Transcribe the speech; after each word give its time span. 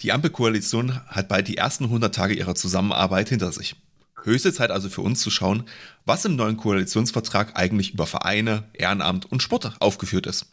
Die 0.00 0.12
Ampelkoalition 0.12 1.00
hat 1.06 1.28
bald 1.28 1.48
die 1.48 1.56
ersten 1.56 1.84
100 1.84 2.14
Tage 2.14 2.34
ihrer 2.34 2.54
Zusammenarbeit 2.54 3.30
hinter 3.30 3.50
sich. 3.52 3.76
Höchste 4.22 4.52
Zeit 4.52 4.70
also 4.70 4.90
für 4.90 5.00
uns 5.00 5.20
zu 5.20 5.30
schauen, 5.30 5.64
was 6.04 6.24
im 6.24 6.36
neuen 6.36 6.56
Koalitionsvertrag 6.56 7.56
eigentlich 7.56 7.94
über 7.94 8.06
Vereine, 8.06 8.64
Ehrenamt 8.74 9.24
und 9.26 9.42
Sport 9.42 9.76
aufgeführt 9.80 10.26
ist. 10.26 10.46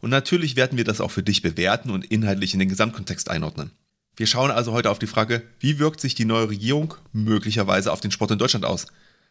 Und 0.00 0.10
natürlich 0.10 0.56
werden 0.56 0.78
wir 0.78 0.84
das 0.84 1.00
auch 1.00 1.10
für 1.10 1.22
dich 1.22 1.42
bewerten 1.42 1.90
und 1.90 2.04
inhaltlich 2.04 2.54
in 2.54 2.58
den 2.58 2.68
Gesamtkontext 2.68 3.30
einordnen. 3.30 3.70
Wir 4.16 4.26
schauen 4.26 4.50
also 4.50 4.72
heute 4.72 4.90
auf 4.90 4.98
die 4.98 5.06
Frage, 5.06 5.42
wie 5.60 5.78
wirkt 5.78 6.00
sich 6.00 6.14
die 6.14 6.24
neue 6.24 6.48
Regierung 6.48 6.94
möglicherweise 7.12 7.92
auf 7.92 8.00
den 8.00 8.10
Sport 8.10 8.32
in 8.32 8.38
Deutschland 8.38 8.64
aus? 8.64 8.86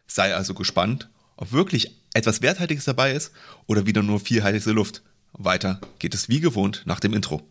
Sei 0.06 0.34
also 0.34 0.54
gespannt, 0.54 1.08
ob 1.36 1.52
wirklich 1.52 1.98
etwas 2.14 2.40
Werthaltiges 2.40 2.84
dabei 2.84 3.12
ist 3.12 3.32
oder 3.66 3.86
wieder 3.86 4.02
nur 4.02 4.18
viel 4.18 4.42
heiße 4.42 4.72
Luft. 4.72 5.02
Weiter 5.32 5.80
geht 5.98 6.14
es 6.14 6.28
wie 6.28 6.40
gewohnt 6.40 6.82
nach 6.84 7.00
dem 7.00 7.14
Intro. 7.14 7.42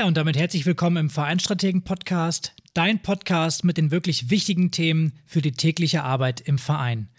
Ja, 0.00 0.06
und 0.06 0.16
damit 0.16 0.38
herzlich 0.38 0.64
willkommen 0.64 0.96
im 0.96 1.10
Vereinstrategen-Podcast, 1.10 2.54
dein 2.72 3.02
Podcast 3.02 3.64
mit 3.64 3.76
den 3.76 3.90
wirklich 3.90 4.30
wichtigen 4.30 4.70
Themen 4.70 5.12
für 5.26 5.42
die 5.42 5.52
tägliche 5.52 6.04
Arbeit 6.04 6.40
im 6.40 6.56
Verein. 6.56 7.10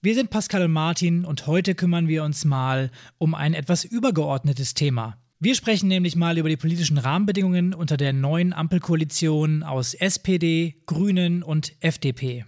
Wir 0.00 0.14
sind 0.14 0.30
Pascal 0.30 0.62
und 0.62 0.72
Martin 0.72 1.26
und 1.26 1.46
heute 1.46 1.74
kümmern 1.74 2.08
wir 2.08 2.24
uns 2.24 2.46
mal 2.46 2.90
um 3.18 3.34
ein 3.34 3.52
etwas 3.52 3.84
übergeordnetes 3.84 4.72
Thema. 4.72 5.18
Wir 5.38 5.54
sprechen 5.54 5.88
nämlich 5.88 6.16
mal 6.16 6.38
über 6.38 6.48
die 6.48 6.56
politischen 6.56 6.96
Rahmenbedingungen 6.96 7.74
unter 7.74 7.98
der 7.98 8.14
neuen 8.14 8.54
Ampelkoalition 8.54 9.62
aus 9.62 9.92
SPD, 9.92 10.80
Grünen 10.86 11.42
und 11.42 11.74
FDP. 11.80 12.46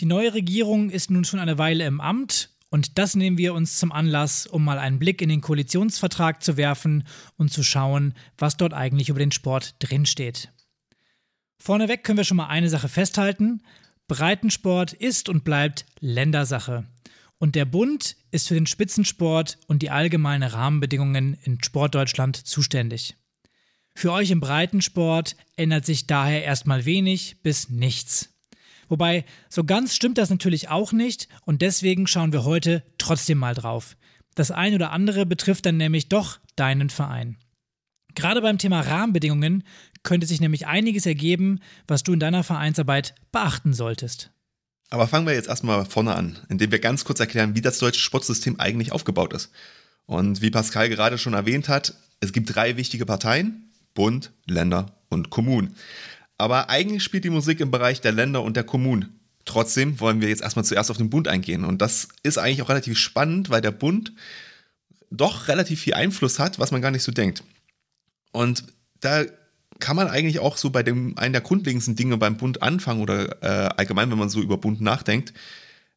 Die 0.00 0.06
neue 0.06 0.32
Regierung 0.32 0.90
ist 0.90 1.10
nun 1.10 1.24
schon 1.24 1.40
eine 1.40 1.58
Weile 1.58 1.86
im 1.86 2.00
Amt 2.00 2.55
und 2.76 2.98
das 2.98 3.14
nehmen 3.14 3.38
wir 3.38 3.54
uns 3.54 3.78
zum 3.78 3.90
Anlass, 3.90 4.46
um 4.46 4.62
mal 4.62 4.78
einen 4.78 4.98
Blick 4.98 5.22
in 5.22 5.30
den 5.30 5.40
Koalitionsvertrag 5.40 6.42
zu 6.42 6.58
werfen 6.58 7.04
und 7.38 7.50
zu 7.50 7.62
schauen, 7.62 8.12
was 8.36 8.58
dort 8.58 8.74
eigentlich 8.74 9.08
über 9.08 9.18
den 9.18 9.32
Sport 9.32 9.76
drinsteht. 9.78 10.52
Vorneweg 11.58 12.04
können 12.04 12.18
wir 12.18 12.24
schon 12.24 12.36
mal 12.36 12.48
eine 12.48 12.68
Sache 12.68 12.90
festhalten. 12.90 13.62
Breitensport 14.08 14.92
ist 14.92 15.30
und 15.30 15.42
bleibt 15.42 15.86
Ländersache. 16.00 16.86
Und 17.38 17.54
der 17.54 17.64
Bund 17.64 18.14
ist 18.30 18.48
für 18.48 18.54
den 18.56 18.66
Spitzensport 18.66 19.56
und 19.68 19.80
die 19.80 19.88
allgemeinen 19.88 20.50
Rahmenbedingungen 20.50 21.32
in 21.44 21.64
Sportdeutschland 21.64 22.36
zuständig. 22.36 23.16
Für 23.94 24.12
euch 24.12 24.30
im 24.30 24.40
Breitensport 24.40 25.34
ändert 25.56 25.86
sich 25.86 26.06
daher 26.06 26.44
erstmal 26.44 26.84
wenig 26.84 27.40
bis 27.42 27.70
nichts. 27.70 28.35
Wobei, 28.88 29.24
so 29.48 29.64
ganz 29.64 29.94
stimmt 29.94 30.18
das 30.18 30.30
natürlich 30.30 30.68
auch 30.68 30.92
nicht 30.92 31.28
und 31.44 31.62
deswegen 31.62 32.06
schauen 32.06 32.32
wir 32.32 32.44
heute 32.44 32.82
trotzdem 32.98 33.38
mal 33.38 33.54
drauf. 33.54 33.96
Das 34.34 34.50
ein 34.50 34.74
oder 34.74 34.92
andere 34.92 35.26
betrifft 35.26 35.66
dann 35.66 35.76
nämlich 35.76 36.08
doch 36.08 36.38
deinen 36.56 36.90
Verein. 36.90 37.38
Gerade 38.14 38.40
beim 38.40 38.58
Thema 38.58 38.80
Rahmenbedingungen 38.80 39.64
könnte 40.02 40.26
sich 40.26 40.40
nämlich 40.40 40.66
einiges 40.66 41.04
ergeben, 41.06 41.60
was 41.86 42.02
du 42.02 42.12
in 42.12 42.20
deiner 42.20 42.44
Vereinsarbeit 42.44 43.14
beachten 43.32 43.74
solltest. 43.74 44.30
Aber 44.90 45.08
fangen 45.08 45.26
wir 45.26 45.34
jetzt 45.34 45.48
erstmal 45.48 45.84
vorne 45.84 46.14
an, 46.14 46.38
indem 46.48 46.70
wir 46.70 46.78
ganz 46.78 47.04
kurz 47.04 47.20
erklären, 47.20 47.54
wie 47.56 47.60
das 47.60 47.78
deutsche 47.78 48.00
Sportsystem 48.00 48.60
eigentlich 48.60 48.92
aufgebaut 48.92 49.32
ist. 49.32 49.50
Und 50.06 50.40
wie 50.40 50.50
Pascal 50.50 50.88
gerade 50.88 51.18
schon 51.18 51.34
erwähnt 51.34 51.68
hat, 51.68 51.94
es 52.20 52.32
gibt 52.32 52.54
drei 52.54 52.76
wichtige 52.76 53.04
Parteien, 53.04 53.72
Bund, 53.94 54.32
Länder 54.46 54.96
und 55.08 55.30
Kommunen. 55.30 55.74
Aber 56.38 56.68
eigentlich 56.68 57.02
spielt 57.02 57.24
die 57.24 57.30
Musik 57.30 57.60
im 57.60 57.70
Bereich 57.70 58.00
der 58.00 58.12
Länder 58.12 58.42
und 58.42 58.56
der 58.56 58.64
Kommunen. 58.64 59.20
Trotzdem 59.44 60.00
wollen 60.00 60.20
wir 60.20 60.28
jetzt 60.28 60.42
erstmal 60.42 60.64
zuerst 60.64 60.90
auf 60.90 60.96
den 60.98 61.08
Bund 61.08 61.28
eingehen. 61.28 61.64
Und 61.64 61.80
das 61.80 62.08
ist 62.22 62.36
eigentlich 62.36 62.62
auch 62.62 62.68
relativ 62.68 62.98
spannend, 62.98 63.48
weil 63.48 63.60
der 63.60 63.70
Bund 63.70 64.12
doch 65.10 65.48
relativ 65.48 65.80
viel 65.80 65.94
Einfluss 65.94 66.38
hat, 66.38 66.58
was 66.58 66.72
man 66.72 66.82
gar 66.82 66.90
nicht 66.90 67.04
so 67.04 67.12
denkt. 67.12 67.44
Und 68.32 68.64
da 69.00 69.24
kann 69.78 69.96
man 69.96 70.08
eigentlich 70.08 70.40
auch 70.40 70.56
so 70.56 70.70
bei 70.70 70.82
dem 70.82 71.16
einen 71.16 71.32
der 71.32 71.42
grundlegendsten 71.42 71.96
Dinge 71.96 72.16
beim 72.16 72.36
Bund 72.36 72.62
anfangen 72.62 73.00
oder 73.00 73.42
äh, 73.42 73.68
allgemein, 73.76 74.10
wenn 74.10 74.18
man 74.18 74.30
so 74.30 74.40
über 74.40 74.56
Bund 74.56 74.80
nachdenkt, 74.80 75.32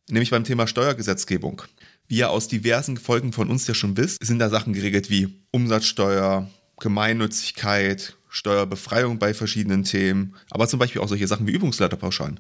nämlich 0.10 0.32
beim 0.32 0.44
Thema 0.44 0.68
Steuergesetzgebung. 0.68 1.64
Wie 2.08 2.18
ihr 2.18 2.30
aus 2.30 2.48
diversen 2.48 2.98
Folgen 2.98 3.34
von 3.34 3.50
uns 3.50 3.68
ja 3.68 3.74
schon 3.74 3.98
wisst, 3.98 4.24
sind 4.24 4.40
da 4.40 4.50
Sachen 4.50 4.74
geregelt 4.74 5.10
wie 5.10 5.44
Umsatzsteuer, 5.52 6.50
Gemeinnützigkeit, 6.80 8.16
Steuerbefreiung 8.30 9.20
bei 9.20 9.34
verschiedenen 9.34 9.84
Themen, 9.84 10.36
aber 10.50 10.68
zum 10.68 10.80
Beispiel 10.80 11.02
auch 11.02 11.08
solche 11.08 11.28
Sachen 11.28 11.48
wie 11.48 11.52
Übungsleiterpauschalen. 11.52 12.40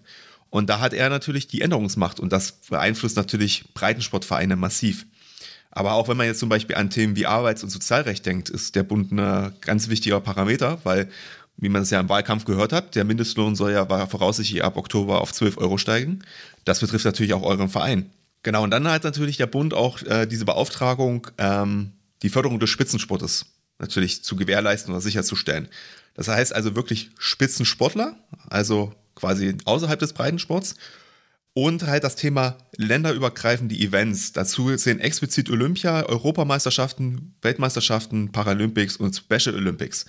Und 0.49 0.69
da 0.69 0.79
hat 0.79 0.93
er 0.93 1.09
natürlich 1.09 1.47
die 1.47 1.61
Änderungsmacht 1.61 2.19
und 2.19 2.31
das 2.31 2.53
beeinflusst 2.69 3.17
natürlich 3.17 3.65
Breitensportvereine 3.73 4.55
massiv. 4.55 5.05
Aber 5.71 5.93
auch 5.93 6.07
wenn 6.07 6.17
man 6.17 6.25
jetzt 6.25 6.39
zum 6.39 6.49
Beispiel 6.49 6.75
an 6.75 6.89
Themen 6.89 7.15
wie 7.15 7.27
Arbeits- 7.27 7.63
und 7.63 7.69
Sozialrecht 7.69 8.25
denkt, 8.25 8.49
ist 8.49 8.75
der 8.75 8.83
Bund 8.83 9.11
ein 9.11 9.53
ganz 9.61 9.89
wichtiger 9.89 10.19
Parameter, 10.19 10.79
weil, 10.83 11.09
wie 11.57 11.69
man 11.69 11.83
es 11.83 11.91
ja 11.91 11.99
im 11.99 12.09
Wahlkampf 12.09 12.45
gehört 12.45 12.73
hat, 12.73 12.95
der 12.95 13.03
Mindestlohn 13.03 13.55
soll 13.55 13.71
ja 13.71 13.85
voraussichtlich 14.07 14.63
ab 14.63 14.77
Oktober 14.77 15.21
auf 15.21 15.31
12 15.31 15.57
Euro 15.57 15.77
steigen. 15.77 16.23
Das 16.65 16.79
betrifft 16.79 17.05
natürlich 17.05 17.33
auch 17.33 17.43
euren 17.43 17.69
Verein. 17.69 18.09
Genau, 18.41 18.63
und 18.63 18.71
dann 18.71 18.87
hat 18.87 19.03
natürlich 19.03 19.37
der 19.37 19.47
Bund 19.47 19.73
auch 19.73 20.01
äh, 20.03 20.25
diese 20.25 20.45
Beauftragung, 20.45 21.27
ähm, 21.37 21.91
die 22.23 22.29
Förderung 22.29 22.59
des 22.59 22.69
Spitzensportes 22.69 23.45
natürlich 23.79 24.23
zu 24.23 24.35
gewährleisten 24.35 24.93
oder 24.93 25.01
sicherzustellen. 25.01 25.67
Das 26.13 26.27
heißt 26.27 26.53
also 26.53 26.75
wirklich 26.75 27.11
Spitzensportler, 27.17 28.15
also 28.49 28.93
quasi 29.15 29.55
außerhalb 29.65 29.99
des 29.99 30.13
Breitensports. 30.13 30.75
Und 31.53 31.87
halt 31.87 32.03
das 32.03 32.15
Thema 32.15 32.57
länderübergreifende 32.77 33.75
Events. 33.75 34.31
Dazu 34.33 34.73
zählen 34.75 34.99
explizit 34.99 35.49
Olympia, 35.49 36.05
Europameisterschaften, 36.05 37.33
Weltmeisterschaften, 37.41 38.31
Paralympics 38.31 38.95
und 38.97 39.15
Special 39.15 39.55
Olympics. 39.55 40.05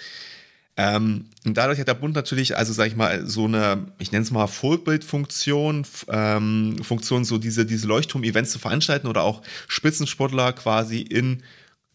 Ähm, 0.76 1.26
und 1.44 1.56
dadurch 1.56 1.80
hat 1.80 1.88
der 1.88 1.94
Bund 1.94 2.14
natürlich, 2.14 2.56
also 2.56 2.72
sag 2.72 2.86
ich 2.86 2.96
mal, 2.96 3.26
so 3.26 3.46
eine, 3.46 3.92
ich 3.98 4.12
nenne 4.12 4.22
es 4.22 4.30
mal 4.30 4.46
Vorbildfunktion, 4.46 5.86
ähm, 6.08 6.76
Funktion, 6.82 7.24
so 7.24 7.38
diese, 7.38 7.66
diese 7.66 7.86
Leuchtturm-Events 7.86 8.52
zu 8.52 8.58
veranstalten 8.58 9.06
oder 9.06 9.22
auch 9.22 9.42
Spitzensportler 9.66 10.52
quasi 10.52 11.00
in 11.00 11.42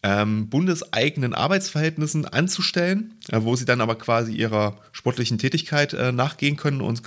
ähm, 0.02 0.48
bundeseigenen 0.48 1.34
Arbeitsverhältnissen 1.34 2.26
anzustellen, 2.26 3.14
äh, 3.28 3.40
wo 3.42 3.56
sie 3.56 3.64
dann 3.64 3.80
aber 3.80 3.96
quasi 3.96 4.32
ihrer 4.32 4.78
sportlichen 4.92 5.38
Tätigkeit 5.38 5.92
äh, 5.94 6.12
nachgehen 6.12 6.56
können 6.56 6.80
und 6.80 7.02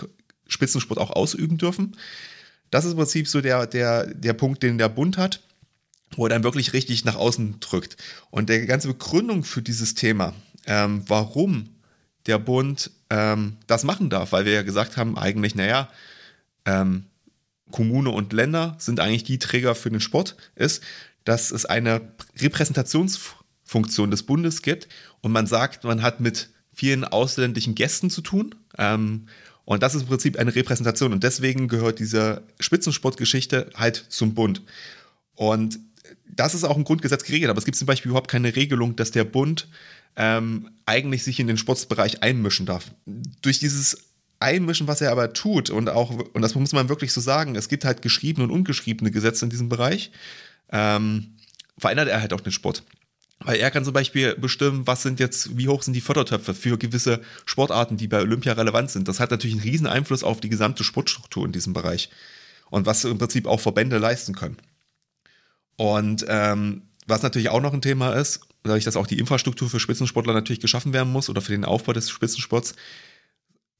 Spitzensport 0.47 0.99
auch 0.99 1.11
ausüben 1.11 1.57
dürfen. 1.57 1.95
Das 2.71 2.85
ist 2.85 2.91
im 2.91 2.97
Prinzip 2.97 3.27
so 3.27 3.41
der, 3.41 3.67
der, 3.67 4.07
der 4.13 4.33
Punkt, 4.33 4.63
den 4.63 4.77
der 4.77 4.89
Bund 4.89 5.17
hat, 5.17 5.41
wo 6.15 6.25
er 6.25 6.29
dann 6.29 6.43
wirklich 6.43 6.73
richtig 6.73 7.05
nach 7.05 7.15
außen 7.15 7.59
drückt. 7.59 7.97
Und 8.31 8.49
der 8.49 8.65
ganze 8.65 8.87
Begründung 8.87 9.43
für 9.43 9.61
dieses 9.61 9.95
Thema, 9.95 10.33
ähm, 10.65 11.03
warum 11.07 11.69
der 12.25 12.37
Bund 12.37 12.91
ähm, 13.09 13.57
das 13.67 13.83
machen 13.83 14.09
darf, 14.09 14.31
weil 14.31 14.45
wir 14.45 14.53
ja 14.53 14.61
gesagt 14.63 14.97
haben, 14.97 15.17
eigentlich, 15.17 15.55
naja, 15.55 15.89
ähm, 16.65 17.05
Kommune 17.71 18.09
und 18.09 18.33
Länder 18.33 18.75
sind 18.79 18.99
eigentlich 18.99 19.23
die 19.23 19.39
Träger 19.39 19.75
für 19.75 19.89
den 19.89 20.01
Sport, 20.01 20.35
ist, 20.55 20.83
dass 21.23 21.51
es 21.51 21.65
eine 21.65 22.01
Repräsentationsfunktion 22.39 24.11
des 24.11 24.23
Bundes 24.23 24.61
gibt 24.61 24.87
und 25.21 25.31
man 25.31 25.47
sagt, 25.47 25.83
man 25.83 26.01
hat 26.01 26.19
mit 26.19 26.49
vielen 26.73 27.03
ausländischen 27.03 27.75
Gästen 27.75 28.09
zu 28.09 28.21
tun. 28.21 28.55
Ähm, 28.77 29.27
und 29.65 29.83
das 29.83 29.93
ist 29.93 30.03
im 30.03 30.07
Prinzip 30.07 30.39
eine 30.39 30.55
Repräsentation. 30.55 31.13
Und 31.13 31.23
deswegen 31.23 31.67
gehört 31.67 31.99
diese 31.99 32.41
Spitzensportgeschichte 32.59 33.69
halt 33.75 34.05
zum 34.09 34.33
Bund. 34.33 34.63
Und 35.35 35.79
das 36.27 36.55
ist 36.55 36.63
auch 36.63 36.77
im 36.77 36.85
Grundgesetz 36.85 37.23
geregelt, 37.23 37.49
aber 37.49 37.59
es 37.59 37.65
gibt 37.65 37.77
zum 37.77 37.85
Beispiel 37.85 38.09
überhaupt 38.09 38.31
keine 38.31 38.55
Regelung, 38.55 38.95
dass 38.95 39.11
der 39.11 39.25
Bund 39.25 39.67
ähm, 40.15 40.69
eigentlich 40.85 41.23
sich 41.23 41.39
in 41.39 41.47
den 41.47 41.57
Sportbereich 41.57 42.23
einmischen 42.23 42.65
darf. 42.65 42.91
Durch 43.41 43.59
dieses 43.59 44.08
Einmischen, 44.39 44.87
was 44.87 45.01
er 45.01 45.11
aber 45.11 45.33
tut, 45.33 45.69
und 45.69 45.89
auch, 45.89 46.11
und 46.11 46.41
das 46.41 46.55
muss 46.55 46.71
man 46.71 46.89
wirklich 46.89 47.11
so 47.11 47.21
sagen, 47.21 47.55
es 47.55 47.67
gibt 47.67 47.83
halt 47.83 48.01
geschriebene 48.01 48.45
und 48.45 48.51
ungeschriebene 48.51 49.11
Gesetze 49.11 49.45
in 49.45 49.49
diesem 49.49 49.69
Bereich 49.69 50.11
ähm, 50.71 51.35
verändert 51.77 52.09
er 52.09 52.21
halt 52.21 52.33
auch 52.33 52.41
den 52.41 52.51
Sport. 52.51 52.83
Weil 53.41 53.57
er 53.59 53.71
kann 53.71 53.85
zum 53.85 53.93
Beispiel 53.93 54.35
bestimmen, 54.35 54.85
was 54.85 55.01
sind 55.01 55.19
jetzt, 55.19 55.57
wie 55.57 55.69
hoch 55.69 55.81
sind 55.81 55.93
die 55.93 56.01
Fördertöpfe 56.01 56.53
für 56.53 56.77
gewisse 56.77 57.21
Sportarten, 57.45 57.95
die 57.95 58.07
bei 58.07 58.19
Olympia 58.19 58.53
relevant 58.53 58.91
sind. 58.91 59.07
Das 59.07 59.21
hat 59.21 59.31
natürlich 59.31 59.55
einen 59.55 59.63
riesen 59.63 59.87
Einfluss 59.87 60.23
auf 60.23 60.41
die 60.41 60.49
gesamte 60.49 60.83
Sportstruktur 60.83 61.45
in 61.45 61.53
diesem 61.53 61.71
Bereich. 61.71 62.09
Und 62.69 62.85
was 62.85 63.05
im 63.05 63.17
Prinzip 63.17 63.47
auch 63.47 63.61
Verbände 63.61 63.97
leisten 63.97 64.35
können. 64.35 64.57
Und 65.77 66.25
ähm, 66.27 66.83
was 67.07 67.23
natürlich 67.23 67.49
auch 67.49 67.61
noch 67.61 67.73
ein 67.73 67.81
Thema 67.81 68.11
ist, 68.13 68.41
dadurch, 68.63 68.83
dass 68.83 68.97
auch 68.97 69.07
die 69.07 69.17
Infrastruktur 69.17 69.69
für 69.69 69.79
Spitzensportler 69.79 70.33
natürlich 70.33 70.59
geschaffen 70.59 70.91
werden 70.91 71.11
muss 71.11 71.29
oder 71.29 71.41
für 71.41 71.53
den 71.53 71.63
Aufbau 71.63 71.93
des 71.93 72.09
Spitzensports, 72.09 72.75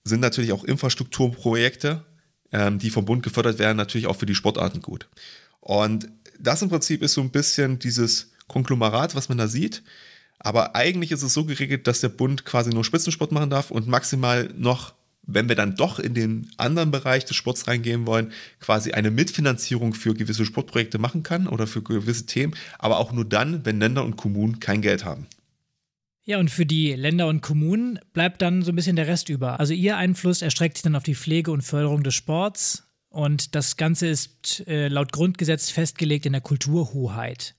sind 0.04 0.22
natürlich 0.22 0.51
auch 0.51 0.63
Infrastrukturprojekte, 0.63 2.06
ähm, 2.51 2.80
die 2.80 2.90
vom 2.90 3.06
Bund 3.06 3.24
gefördert 3.24 3.60
werden, 3.60 3.78
natürlich 3.78 4.07
auch 4.07 4.16
für 4.16 4.25
die 4.25 4.36
Sportarten 4.36 4.81
gut. 4.81 5.07
Und 5.60 6.10
das 6.40 6.62
im 6.62 6.69
Prinzip 6.69 7.04
ist 7.04 7.13
so 7.13 7.22
ein 7.22 7.31
bisschen 7.31 7.80
dieses 7.80 8.31
Konglomerat, 8.48 9.16
was 9.16 9.30
man 9.30 9.38
da 9.38 9.48
sieht. 9.48 9.84
Aber 10.40 10.75
eigentlich 10.75 11.12
ist 11.12 11.22
es 11.22 11.34
so 11.34 11.44
geregelt, 11.46 11.86
dass 11.86 12.00
der 12.00 12.10
Bund 12.10 12.46
quasi 12.46 12.69
nur 12.69 12.86
Spitzensport 12.86 13.31
machen 13.31 13.50
darf 13.50 13.72
und 13.72 13.88
maximal 13.88 14.50
noch, 14.57 14.94
wenn 15.24 15.50
wir 15.50 15.56
dann 15.56 15.75
doch 15.75 16.00
in 16.00 16.13
den 16.13 16.50
anderen 16.57 16.92
Bereich 16.92 17.25
des 17.25 17.36
Sports 17.36 17.68
reingehen 17.68 18.07
wollen, 18.07 18.31
quasi 18.62 18.94
eine 18.94 19.12
Mitfinanzierung 19.12 19.94
für 19.94 20.13
gewisse 20.13 20.45
Sportprojekte 20.45 20.98
machen 20.98 21.24
kann 21.24 21.48
oder 21.48 21.68
für 21.68 21.84
gewisse 21.84 22.25
Themen, 22.25 22.56
aber 22.80 23.00
auch 23.00 23.12
nur 23.12 23.25
dann, 23.25 23.66
wenn 23.66 23.80
Länder 23.80 24.06
und 24.06 24.16
Kommunen 24.16 24.62
kein 24.62 24.81
Geld 24.81 25.04
haben. 25.04 25.28
Ja, 26.30 26.38
und 26.38 26.52
für 26.52 26.68
die 26.68 26.94
Länder 26.94 27.26
und 27.26 27.42
Kommunen 27.42 27.98
bleibt 28.14 28.44
dann 28.44 28.62
so 28.62 28.72
ein 28.72 28.76
bisschen 28.76 28.96
der 28.96 29.08
Rest 29.08 29.30
über. 29.30 29.60
Also 29.60 29.74
ihr 29.74 29.98
Einfluss 29.98 30.44
erstreckt 30.44 30.78
sich 30.78 30.84
dann 30.84 30.96
auf 30.96 31.02
die 31.02 31.16
Pflege 31.16 31.50
und 31.50 31.64
Förderung 31.64 32.04
des 32.04 32.14
Sports 32.14 32.88
und 33.10 33.56
das 33.56 33.78
Ganze 33.78 34.06
ist 34.06 34.64
äh, 34.68 34.90
laut 34.90 35.12
Grundgesetz 35.12 35.72
festgelegt 35.72 36.28
in 36.28 36.34
der 36.34 36.44
Kulturhoheit. 36.44 37.56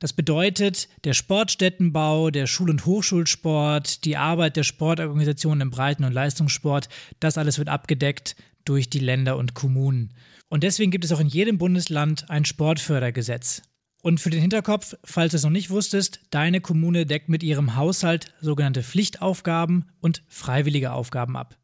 Das 0.00 0.12
bedeutet, 0.12 0.90
der 1.04 1.14
Sportstättenbau, 1.14 2.30
der 2.30 2.46
Schul- 2.46 2.68
und 2.68 2.84
Hochschulsport, 2.84 4.04
die 4.04 4.18
Arbeit 4.18 4.56
der 4.56 4.64
Sportorganisationen 4.64 5.62
im 5.62 5.70
Breiten- 5.70 6.04
und 6.04 6.12
Leistungssport, 6.12 6.90
das 7.20 7.38
alles 7.38 7.56
wird 7.56 7.70
abgedeckt 7.70 8.36
durch 8.66 8.90
die 8.90 8.98
Länder 8.98 9.38
und 9.38 9.54
Kommunen. 9.54 10.12
Und 10.50 10.62
deswegen 10.62 10.90
gibt 10.90 11.06
es 11.06 11.12
auch 11.12 11.20
in 11.20 11.28
jedem 11.28 11.56
Bundesland 11.56 12.28
ein 12.28 12.44
Sportfördergesetz. 12.44 13.62
Und 14.02 14.20
für 14.20 14.30
den 14.30 14.40
Hinterkopf, 14.40 14.94
falls 15.04 15.32
du 15.32 15.36
es 15.36 15.42
noch 15.42 15.50
nicht 15.50 15.70
wusstest, 15.70 16.20
deine 16.30 16.60
Kommune 16.60 17.04
deckt 17.04 17.28
mit 17.28 17.42
ihrem 17.42 17.74
Haushalt 17.74 18.32
sogenannte 18.40 18.82
Pflichtaufgaben 18.82 19.86
und 20.00 20.22
freiwillige 20.28 20.92
Aufgaben 20.92 21.36
ab. 21.36 21.58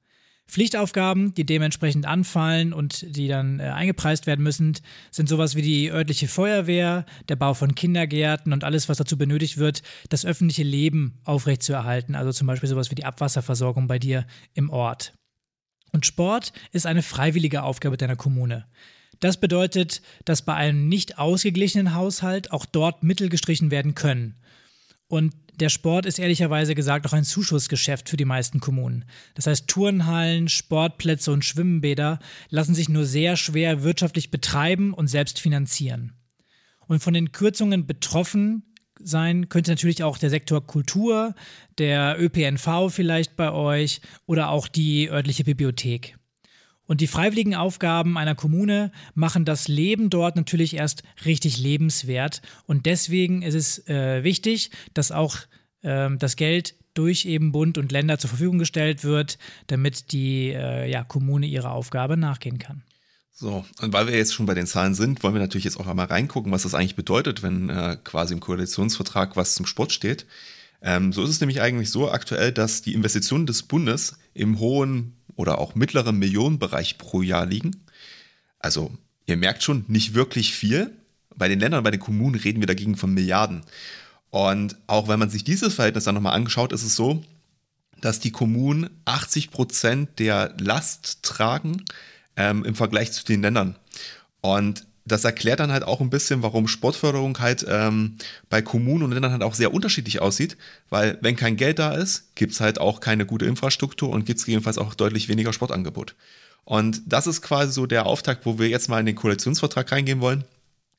Pflichtaufgaben, 0.47 1.33
die 1.35 1.47
dementsprechend 1.47 2.07
anfallen 2.07 2.73
und 2.75 3.17
die 3.17 3.29
dann 3.29 3.61
äh, 3.61 3.65
eingepreist 3.65 4.27
werden 4.27 4.43
müssen, 4.43 4.77
sind 5.11 5.29
sowas 5.29 5.55
wie 5.55 5.63
die 5.63 5.91
örtliche 5.91 6.29
Feuerwehr, 6.29 7.07
der 7.29 7.37
Bau 7.37 7.55
von 7.55 7.75
Kindergärten 7.75 8.53
und 8.53 8.63
alles, 8.63 8.89
was 8.89 8.99
dazu 8.99 9.17
benötigt 9.17 9.57
wird, 9.57 9.83
das 10.11 10.27
öffentliche 10.27 10.63
Leben 10.63 11.19
aufrechtzuerhalten. 11.25 12.15
Also 12.15 12.31
zum 12.33 12.47
Beispiel 12.47 12.69
sowas 12.69 12.91
wie 12.91 12.95
die 12.95 13.07
Abwasserversorgung 13.07 13.87
bei 13.87 13.99
dir 13.99 14.27
im 14.53 14.69
Ort. 14.69 15.15
Und 15.93 16.05
Sport 16.05 16.53
ist 16.73 16.87
eine 16.87 17.03
freiwillige 17.03 17.63
Aufgabe 17.63 17.97
deiner 17.97 18.17
Kommune. 18.17 18.67
Das 19.21 19.39
bedeutet, 19.39 20.03
dass 20.25 20.43
bei 20.43 20.55
einem 20.55 20.89
nicht 20.89 21.19
ausgeglichenen 21.19 21.95
Haushalt 21.95 22.53
auch 22.53 22.67
dort 22.67 23.03
Mittel 23.03 23.29
gestrichen 23.29 23.71
werden 23.71 23.95
können. 23.95 24.37
Und 25.09 25.35
der 25.61 25.69
Sport 25.69 26.07
ist 26.07 26.19
ehrlicherweise 26.19 26.75
gesagt 26.75 27.07
auch 27.07 27.13
ein 27.13 27.25
Zuschussgeschäft 27.25 28.09
für 28.09 28.17
die 28.17 28.25
meisten 28.25 28.59
Kommunen. 28.59 29.05
Das 29.35 29.47
heißt, 29.47 29.69
Turnhallen, 29.69 30.49
Sportplätze 30.49 31.31
und 31.31 31.45
Schwimmbäder 31.45 32.19
lassen 32.51 32.75
sich 32.75 32.89
nur 32.89 33.05
sehr 33.05 33.37
schwer 33.37 33.83
wirtschaftlich 33.85 34.31
betreiben 34.31 34.93
und 34.93 35.07
selbst 35.07 35.39
finanzieren. 35.41 36.13
Und 36.87 37.01
von 37.01 37.15
den 37.15 37.33
Kürzungen 37.33 37.87
betroffen 37.87 38.65
sein 39.01 39.49
könnte 39.49 39.71
natürlich 39.71 40.03
auch 40.03 40.19
der 40.19 40.31
Sektor 40.31 40.67
Kultur, 40.67 41.35
der 41.79 42.17
ÖPNV 42.19 42.91
vielleicht 42.91 43.37
bei 43.37 43.53
euch 43.53 44.01
oder 44.27 44.51
auch 44.51 44.69
die 44.69 45.11
örtliche 45.11 45.45
Bibliothek. 45.45 46.17
Und 46.87 47.01
die 47.01 47.07
freiwilligen 47.07 47.55
Aufgaben 47.55 48.19
einer 48.19 48.35
Kommune 48.35 48.93
machen 49.15 49.45
das 49.45 49.69
Leben 49.69 50.11
dort 50.11 50.37
natürlich 50.37 50.75
erst 50.75 51.03
richtig 51.25 51.59
lebenswert. 51.59 52.43
Und 52.67 52.87
deswegen 52.87 53.43
ist 53.43 53.55
es 53.55 53.89
äh, 53.89 54.23
wichtig, 54.23 54.71
dass 54.93 55.11
auch 55.11 55.37
äh, 55.83 56.11
das 56.19 56.37
Geld 56.37 56.75
durch 56.93 57.25
eben 57.25 57.53
Bund 57.53 57.79
und 57.79 57.91
Länder 57.91 58.19
zur 58.19 58.29
Verfügung 58.29 58.59
gestellt 58.59 59.03
wird, 59.03 59.39
damit 59.67 60.13
die 60.13 60.51
äh, 60.51 60.89
ja, 60.91 61.05
Kommune 61.05 61.47
ihrer 61.47 61.73
Aufgabe 61.73 62.17
nachgehen 62.17 62.59
kann. 62.59 62.83
So, 63.33 63.65
und 63.81 63.93
weil 63.93 64.07
wir 64.07 64.17
jetzt 64.17 64.33
schon 64.33 64.47
bei 64.47 64.55
den 64.55 64.67
Zahlen 64.67 64.95
sind, 64.95 65.25
wollen 65.25 65.35
wir 65.35 65.41
natürlich 65.41 65.65
jetzt 65.65 65.81
auch 65.81 65.89
einmal 65.89 66.07
reingucken, 66.07 66.53
was 66.53 66.63
das 66.63 66.75
eigentlich 66.75 66.95
bedeutet, 66.95 67.43
wenn 67.43 67.69
äh, 67.69 67.97
quasi 68.05 68.33
im 68.33 68.39
Koalitionsvertrag 68.39 69.37
was 69.37 69.57
zum 69.57 69.67
Sport 69.67 69.91
steht. 69.91 70.25
Ähm, 70.81 71.13
so 71.13 71.25
ist 71.25 71.31
es 71.31 71.41
nämlich 71.41 71.61
eigentlich 71.61 71.91
so 71.91 72.11
aktuell, 72.11 72.53
dass 72.53 72.83
die 72.83 72.95
Investitionen 72.95 73.47
des 73.47 73.65
Bundes 73.65 74.19
im 74.35 74.61
hohen 74.61 75.17
oder 75.37 75.59
auch 75.59 75.75
mittleren 75.75 76.19
Millionenbereich 76.19 76.99
pro 76.99 77.23
Jahr 77.23 77.47
liegen. 77.47 77.85
Also 78.59 78.93
ihr 79.27 79.37
merkt 79.37 79.63
schon, 79.63 79.85
nicht 79.89 80.15
wirklich 80.15 80.55
viel. 80.55 80.91
Bei 81.37 81.49
den 81.49 81.61
Ländern 81.61 81.85
bei 81.85 81.91
den 81.91 82.01
Kommunen 82.01 82.37
reden 82.37 82.61
wir 82.61 82.67
dagegen 82.67 82.97
von 82.97 83.13
Milliarden. 83.13 83.63
Und 84.31 84.77
auch 84.87 85.09
wenn 85.09 85.19
man 85.19 85.31
sich 85.31 85.45
dieses 85.45 85.75
Verhältnis 85.75 86.05
dann 86.05 86.15
nochmal 86.15 86.35
angeschaut, 86.35 86.73
ist 86.73 86.83
es 86.83 86.97
so, 86.97 87.25
dass 88.01 88.21
die 88.21 88.33
Kommunen 88.33 88.91
80 89.05 89.51
Prozent 89.51 90.19
der 90.19 90.55
Last 90.59 91.23
tragen 91.23 91.85
ähm, 92.37 92.65
im 92.65 92.75
Vergleich 92.75 93.13
zu 93.13 93.25
den 93.25 93.43
Ländern. 93.43 93.77
Und 94.41 94.87
das 95.05 95.25
erklärt 95.25 95.61
dann 95.61 95.73
halt 95.73 95.85
auch 95.85 96.01
ein 96.01 96.11
bisschen, 96.11 96.43
warum 96.43 96.67
Sportförderung 96.67 97.39
halt 97.39 97.65
ähm, 97.69 98.17
bei 98.49 98.63
Kommunen 98.63 99.03
und 99.05 99.13
Ländern 99.13 99.33
halt 99.33 99.43
auch 99.43 99.55
sehr 99.55 99.75
unterschiedlich 99.75 100.23
aussieht, 100.23 100.57
weil 100.89 101.19
wenn 101.21 101.37
kein 101.37 101.57
Geld 101.57 101.79
da 101.79 101.93
ist, 101.93 102.35
gibt's 102.35 102.61
halt 102.61 102.81
auch 102.81 103.01
keine 103.01 103.27
gute 103.27 103.45
Infrastruktur 103.45 104.09
und 104.09 104.25
gibt's 104.25 104.45
gegebenenfalls 104.45 104.79
auch 104.79 104.95
deutlich 104.95 105.29
weniger 105.29 105.53
Sportangebot. 105.53 106.15
Und 106.65 107.03
das 107.07 107.27
ist 107.27 107.43
quasi 107.43 107.73
so 107.73 107.85
der 107.87 108.07
Auftakt, 108.07 108.47
wo 108.47 108.59
wir 108.59 108.69
jetzt 108.69 108.89
mal 108.89 109.01
in 109.01 109.07
den 109.07 109.17
Koalitionsvertrag 109.17 109.93
reingehen 109.93 110.21
wollen 110.21 110.45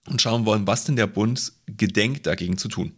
und 0.08 0.22
schauen 0.22 0.46
wollen, 0.46 0.68
was 0.68 0.86
denn 0.86 0.96
der 0.96 1.08
Bund 1.08 1.54
gedenkt 1.66 2.28
dagegen 2.28 2.60
zu 2.60 2.68
tun. 2.68 2.92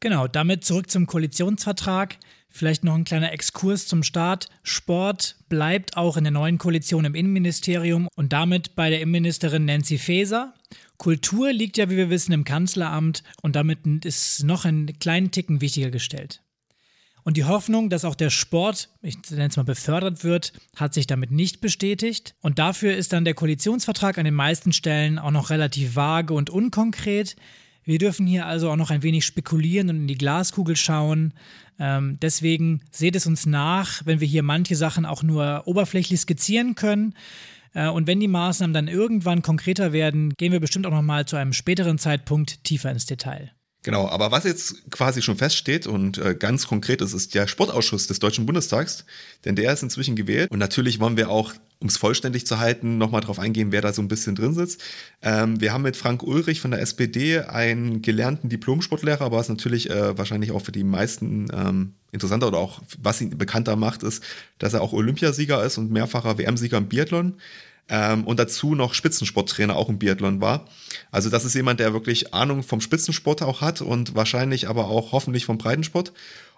Genau, 0.00 0.26
damit 0.26 0.64
zurück 0.64 0.90
zum 0.90 1.06
Koalitionsvertrag. 1.06 2.16
Vielleicht 2.56 2.84
noch 2.84 2.94
ein 2.94 3.02
kleiner 3.02 3.32
Exkurs 3.32 3.88
zum 3.88 4.04
Start. 4.04 4.46
Sport 4.62 5.34
bleibt 5.48 5.96
auch 5.96 6.16
in 6.16 6.22
der 6.22 6.30
neuen 6.30 6.56
Koalition 6.56 7.04
im 7.04 7.16
Innenministerium 7.16 8.06
und 8.14 8.32
damit 8.32 8.76
bei 8.76 8.90
der 8.90 9.00
Innenministerin 9.00 9.64
Nancy 9.64 9.98
Faeser. 9.98 10.54
Kultur 10.96 11.52
liegt 11.52 11.78
ja, 11.78 11.90
wie 11.90 11.96
wir 11.96 12.10
wissen, 12.10 12.30
im 12.30 12.44
Kanzleramt 12.44 13.24
und 13.42 13.56
damit 13.56 14.04
ist 14.04 14.44
noch 14.44 14.64
einen 14.64 15.00
kleinen 15.00 15.32
Ticken 15.32 15.60
wichtiger 15.60 15.90
gestellt. 15.90 16.42
Und 17.24 17.36
die 17.36 17.42
Hoffnung, 17.42 17.90
dass 17.90 18.04
auch 18.04 18.14
der 18.14 18.30
Sport, 18.30 18.88
ich 19.02 19.16
nenne 19.30 19.48
es 19.48 19.56
mal, 19.56 19.64
befördert 19.64 20.22
wird, 20.22 20.52
hat 20.76 20.94
sich 20.94 21.08
damit 21.08 21.32
nicht 21.32 21.60
bestätigt. 21.60 22.36
Und 22.40 22.60
dafür 22.60 22.94
ist 22.94 23.12
dann 23.12 23.24
der 23.24 23.34
Koalitionsvertrag 23.34 24.16
an 24.16 24.26
den 24.26 24.34
meisten 24.34 24.72
Stellen 24.72 25.18
auch 25.18 25.32
noch 25.32 25.50
relativ 25.50 25.96
vage 25.96 26.32
und 26.32 26.50
unkonkret. 26.50 27.34
Wir 27.84 27.98
dürfen 27.98 28.26
hier 28.26 28.46
also 28.46 28.70
auch 28.70 28.76
noch 28.76 28.90
ein 28.90 29.02
wenig 29.02 29.24
spekulieren 29.26 29.90
und 29.90 29.96
in 29.96 30.06
die 30.06 30.18
Glaskugel 30.18 30.76
schauen. 30.76 31.34
Ähm, 31.78 32.18
deswegen 32.22 32.80
seht 32.90 33.16
es 33.16 33.26
uns 33.26 33.46
nach, 33.46 34.02
wenn 34.06 34.20
wir 34.20 34.28
hier 34.28 34.42
manche 34.42 34.76
Sachen 34.76 35.04
auch 35.04 35.22
nur 35.22 35.62
oberflächlich 35.66 36.20
skizzieren 36.20 36.74
können. 36.74 37.14
Äh, 37.74 37.88
und 37.88 38.06
wenn 38.06 38.20
die 38.20 38.28
Maßnahmen 38.28 38.72
dann 38.72 38.88
irgendwann 38.88 39.42
konkreter 39.42 39.92
werden, 39.92 40.32
gehen 40.36 40.52
wir 40.52 40.60
bestimmt 40.60 40.86
auch 40.86 40.92
noch 40.92 41.02
mal 41.02 41.26
zu 41.26 41.36
einem 41.36 41.52
späteren 41.52 41.98
Zeitpunkt 41.98 42.64
tiefer 42.64 42.90
ins 42.90 43.06
Detail. 43.06 43.52
Genau, 43.82 44.08
aber 44.08 44.30
was 44.30 44.44
jetzt 44.44 44.90
quasi 44.90 45.20
schon 45.20 45.36
feststeht 45.36 45.86
und 45.86 46.16
äh, 46.16 46.34
ganz 46.34 46.66
konkret 46.66 47.02
ist, 47.02 47.12
ist 47.12 47.34
der 47.34 47.46
Sportausschuss 47.46 48.06
des 48.06 48.18
Deutschen 48.18 48.46
Bundestags, 48.46 49.04
denn 49.44 49.56
der 49.56 49.74
ist 49.74 49.82
inzwischen 49.82 50.16
gewählt. 50.16 50.50
Und 50.50 50.58
natürlich 50.58 51.00
wollen 51.00 51.18
wir 51.18 51.28
auch, 51.28 51.52
um 51.84 51.88
es 51.88 51.98
vollständig 51.98 52.46
zu 52.46 52.58
halten, 52.58 52.96
nochmal 52.96 53.20
drauf 53.20 53.38
eingehen, 53.38 53.70
wer 53.70 53.82
da 53.82 53.92
so 53.92 54.00
ein 54.00 54.08
bisschen 54.08 54.34
drin 54.34 54.54
sitzt. 54.54 54.82
Ähm, 55.20 55.60
wir 55.60 55.74
haben 55.74 55.82
mit 55.82 55.98
Frank 55.98 56.22
Ulrich 56.22 56.62
von 56.62 56.70
der 56.70 56.80
SPD 56.80 57.40
einen 57.40 58.00
gelernten 58.00 58.48
Diplomsportlehrer, 58.48 59.20
aber 59.20 59.36
was 59.36 59.50
natürlich 59.50 59.90
äh, 59.90 60.16
wahrscheinlich 60.16 60.50
auch 60.50 60.62
für 60.62 60.72
die 60.72 60.82
meisten 60.82 61.46
ähm, 61.52 61.92
interessanter 62.10 62.48
oder 62.48 62.56
auch 62.56 62.80
was 63.02 63.20
ihn 63.20 63.36
bekannter 63.36 63.76
macht, 63.76 64.02
ist, 64.02 64.24
dass 64.56 64.72
er 64.72 64.80
auch 64.80 64.94
Olympiasieger 64.94 65.62
ist 65.62 65.76
und 65.76 65.90
mehrfacher 65.90 66.38
WM-Sieger 66.38 66.78
im 66.78 66.88
Biathlon 66.88 67.34
ähm, 67.90 68.24
und 68.24 68.40
dazu 68.40 68.74
noch 68.74 68.94
Spitzensporttrainer 68.94 69.76
auch 69.76 69.90
im 69.90 69.98
Biathlon 69.98 70.40
war. 70.40 70.66
Also 71.10 71.28
das 71.28 71.44
ist 71.44 71.52
jemand, 71.52 71.80
der 71.80 71.92
wirklich 71.92 72.32
Ahnung 72.32 72.62
vom 72.62 72.80
Spitzensport 72.80 73.42
auch 73.42 73.60
hat 73.60 73.82
und 73.82 74.14
wahrscheinlich 74.14 74.70
aber 74.70 74.86
auch 74.86 75.12
hoffentlich 75.12 75.44
vom 75.44 75.58
Breitensport. 75.58 76.14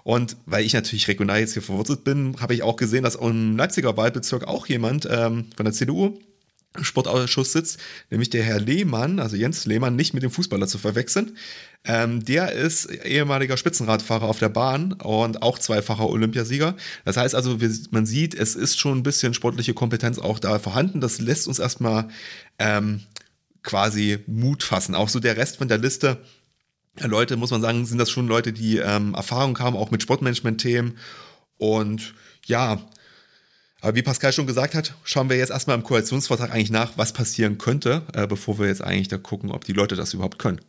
Und 0.06 0.36
weil 0.46 0.64
ich 0.64 0.72
natürlich 0.72 1.08
regional 1.08 1.40
jetzt 1.40 1.54
hier 1.54 1.62
verwurzelt 1.62 2.04
bin, 2.04 2.36
habe 2.40 2.54
ich 2.54 2.62
auch 2.62 2.76
gesehen, 2.76 3.02
dass 3.02 3.16
im 3.16 3.56
Leipziger 3.56 3.96
Wahlbezirk 3.96 4.44
auch 4.44 4.68
jemand 4.68 5.08
ähm, 5.10 5.46
von 5.56 5.64
der 5.64 5.72
CDU 5.72 6.16
Sportausschuss 6.80 7.50
sitzt, 7.50 7.80
nämlich 8.08 8.30
der 8.30 8.44
Herr 8.44 8.60
Lehmann, 8.60 9.18
also 9.18 9.34
Jens 9.34 9.66
Lehmann, 9.66 9.96
nicht 9.96 10.14
mit 10.14 10.22
dem 10.22 10.30
Fußballer 10.30 10.68
zu 10.68 10.78
verwechseln. 10.78 11.36
Ähm, 11.82 12.24
der 12.24 12.52
ist 12.52 12.84
ehemaliger 12.86 13.56
Spitzenradfahrer 13.56 14.28
auf 14.28 14.38
der 14.38 14.48
Bahn 14.48 14.92
und 14.92 15.42
auch 15.42 15.58
zweifacher 15.58 16.08
Olympiasieger. 16.08 16.76
Das 17.04 17.16
heißt 17.16 17.34
also, 17.34 17.60
wir, 17.60 17.70
man 17.90 18.06
sieht, 18.06 18.36
es 18.36 18.54
ist 18.54 18.78
schon 18.78 18.98
ein 18.98 19.02
bisschen 19.02 19.34
sportliche 19.34 19.74
Kompetenz 19.74 20.20
auch 20.20 20.38
da 20.38 20.60
vorhanden. 20.60 21.00
Das 21.00 21.18
lässt 21.18 21.48
uns 21.48 21.58
erstmal 21.58 22.06
ähm, 22.60 23.00
quasi 23.64 24.20
Mut 24.28 24.62
fassen. 24.62 24.94
Auch 24.94 25.08
so 25.08 25.18
der 25.18 25.36
Rest 25.36 25.56
von 25.56 25.66
der 25.66 25.78
Liste. 25.78 26.18
Leute, 27.02 27.36
muss 27.36 27.50
man 27.50 27.62
sagen, 27.62 27.86
sind 27.86 27.98
das 27.98 28.10
schon 28.10 28.28
Leute, 28.28 28.52
die 28.52 28.78
ähm, 28.78 29.14
Erfahrung 29.14 29.58
haben, 29.58 29.76
auch 29.76 29.90
mit 29.90 30.02
Sportmanagement-Themen. 30.02 30.96
Und 31.58 32.14
ja, 32.44 32.80
aber 33.80 33.94
wie 33.94 34.02
Pascal 34.02 34.32
schon 34.32 34.46
gesagt 34.46 34.74
hat, 34.74 34.94
schauen 35.04 35.28
wir 35.28 35.36
jetzt 35.36 35.50
erstmal 35.50 35.76
im 35.76 35.84
Koalitionsvertrag 35.84 36.50
eigentlich 36.50 36.70
nach, 36.70 36.96
was 36.96 37.12
passieren 37.12 37.58
könnte, 37.58 38.02
äh, 38.14 38.26
bevor 38.26 38.58
wir 38.58 38.66
jetzt 38.66 38.82
eigentlich 38.82 39.08
da 39.08 39.18
gucken, 39.18 39.50
ob 39.50 39.64
die 39.64 39.72
Leute 39.72 39.96
das 39.96 40.14
überhaupt 40.14 40.38
können. 40.38 40.60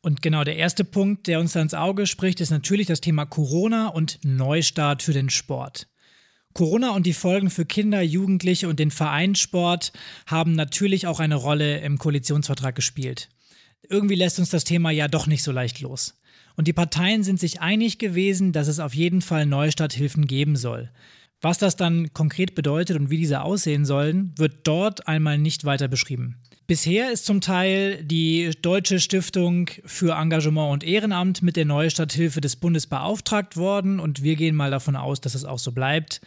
Und 0.00 0.22
genau 0.22 0.44
der 0.44 0.56
erste 0.56 0.84
Punkt, 0.84 1.26
der 1.26 1.40
uns 1.40 1.54
da 1.54 1.62
ins 1.62 1.74
Auge 1.74 2.06
spricht, 2.06 2.40
ist 2.40 2.50
natürlich 2.50 2.86
das 2.86 3.00
Thema 3.00 3.24
Corona 3.24 3.88
und 3.88 4.20
Neustart 4.22 5.02
für 5.02 5.14
den 5.14 5.30
Sport. 5.30 5.88
Corona 6.52 6.90
und 6.90 7.04
die 7.04 7.14
Folgen 7.14 7.50
für 7.50 7.64
Kinder, 7.64 8.00
Jugendliche 8.00 8.68
und 8.68 8.78
den 8.78 8.92
Vereinssport 8.92 9.92
haben 10.26 10.52
natürlich 10.54 11.06
auch 11.06 11.20
eine 11.20 11.34
Rolle 11.34 11.80
im 11.80 11.98
Koalitionsvertrag 11.98 12.76
gespielt. 12.76 13.28
Irgendwie 13.88 14.14
lässt 14.14 14.38
uns 14.38 14.50
das 14.50 14.64
Thema 14.64 14.90
ja 14.90 15.08
doch 15.08 15.26
nicht 15.26 15.42
so 15.42 15.52
leicht 15.52 15.80
los. 15.80 16.14
Und 16.56 16.68
die 16.68 16.72
Parteien 16.72 17.22
sind 17.22 17.40
sich 17.40 17.60
einig 17.60 17.98
gewesen, 17.98 18.52
dass 18.52 18.68
es 18.68 18.80
auf 18.80 18.94
jeden 18.94 19.22
Fall 19.22 19.46
Neustarthilfen 19.46 20.26
geben 20.26 20.56
soll. 20.56 20.90
Was 21.40 21.58
das 21.58 21.76
dann 21.76 22.12
konkret 22.14 22.54
bedeutet 22.54 22.96
und 22.96 23.10
wie 23.10 23.18
diese 23.18 23.42
aussehen 23.42 23.84
sollen, 23.84 24.32
wird 24.36 24.66
dort 24.66 25.08
einmal 25.08 25.36
nicht 25.36 25.64
weiter 25.64 25.88
beschrieben. 25.88 26.36
Bisher 26.66 27.12
ist 27.12 27.26
zum 27.26 27.42
Teil 27.42 28.02
die 28.02 28.50
Deutsche 28.62 28.98
Stiftung 28.98 29.68
für 29.84 30.14
Engagement 30.14 30.72
und 30.72 30.84
Ehrenamt 30.84 31.42
mit 31.42 31.56
der 31.56 31.66
Neustarthilfe 31.66 32.40
des 32.40 32.56
Bundes 32.56 32.86
beauftragt 32.86 33.58
worden 33.58 34.00
und 34.00 34.22
wir 34.22 34.36
gehen 34.36 34.56
mal 34.56 34.70
davon 34.70 34.96
aus, 34.96 35.20
dass 35.20 35.34
es 35.34 35.44
auch 35.44 35.58
so 35.58 35.72
bleibt. 35.72 36.22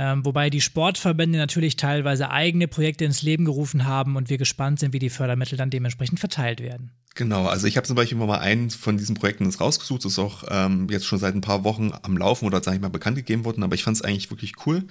Ähm, 0.00 0.24
wobei 0.24 0.48
die 0.48 0.60
Sportverbände 0.60 1.38
natürlich 1.38 1.74
teilweise 1.74 2.30
eigene 2.30 2.68
Projekte 2.68 3.04
ins 3.04 3.22
Leben 3.22 3.44
gerufen 3.44 3.84
haben 3.84 4.14
und 4.14 4.30
wir 4.30 4.38
gespannt 4.38 4.78
sind, 4.78 4.92
wie 4.92 5.00
die 5.00 5.10
Fördermittel 5.10 5.58
dann 5.58 5.70
dementsprechend 5.70 6.20
verteilt 6.20 6.60
werden. 6.60 6.92
Genau, 7.16 7.46
also 7.46 7.66
ich 7.66 7.76
habe 7.76 7.84
zum 7.84 7.96
Beispiel 7.96 8.16
mal 8.16 8.38
einen 8.38 8.70
von 8.70 8.96
diesen 8.96 9.16
Projekten 9.16 9.52
rausgesucht, 9.52 10.04
das 10.04 10.12
ist 10.12 10.18
auch 10.20 10.44
ähm, 10.50 10.86
jetzt 10.88 11.04
schon 11.04 11.18
seit 11.18 11.34
ein 11.34 11.40
paar 11.40 11.64
Wochen 11.64 11.90
am 12.02 12.16
Laufen 12.16 12.46
oder 12.46 12.62
sage 12.62 12.76
ich 12.76 12.80
mal 12.80 12.90
bekannt 12.90 13.16
gegeben 13.16 13.44
worden, 13.44 13.64
aber 13.64 13.74
ich 13.74 13.82
fand 13.82 13.96
es 13.96 14.02
eigentlich 14.02 14.30
wirklich 14.30 14.52
cool. 14.66 14.84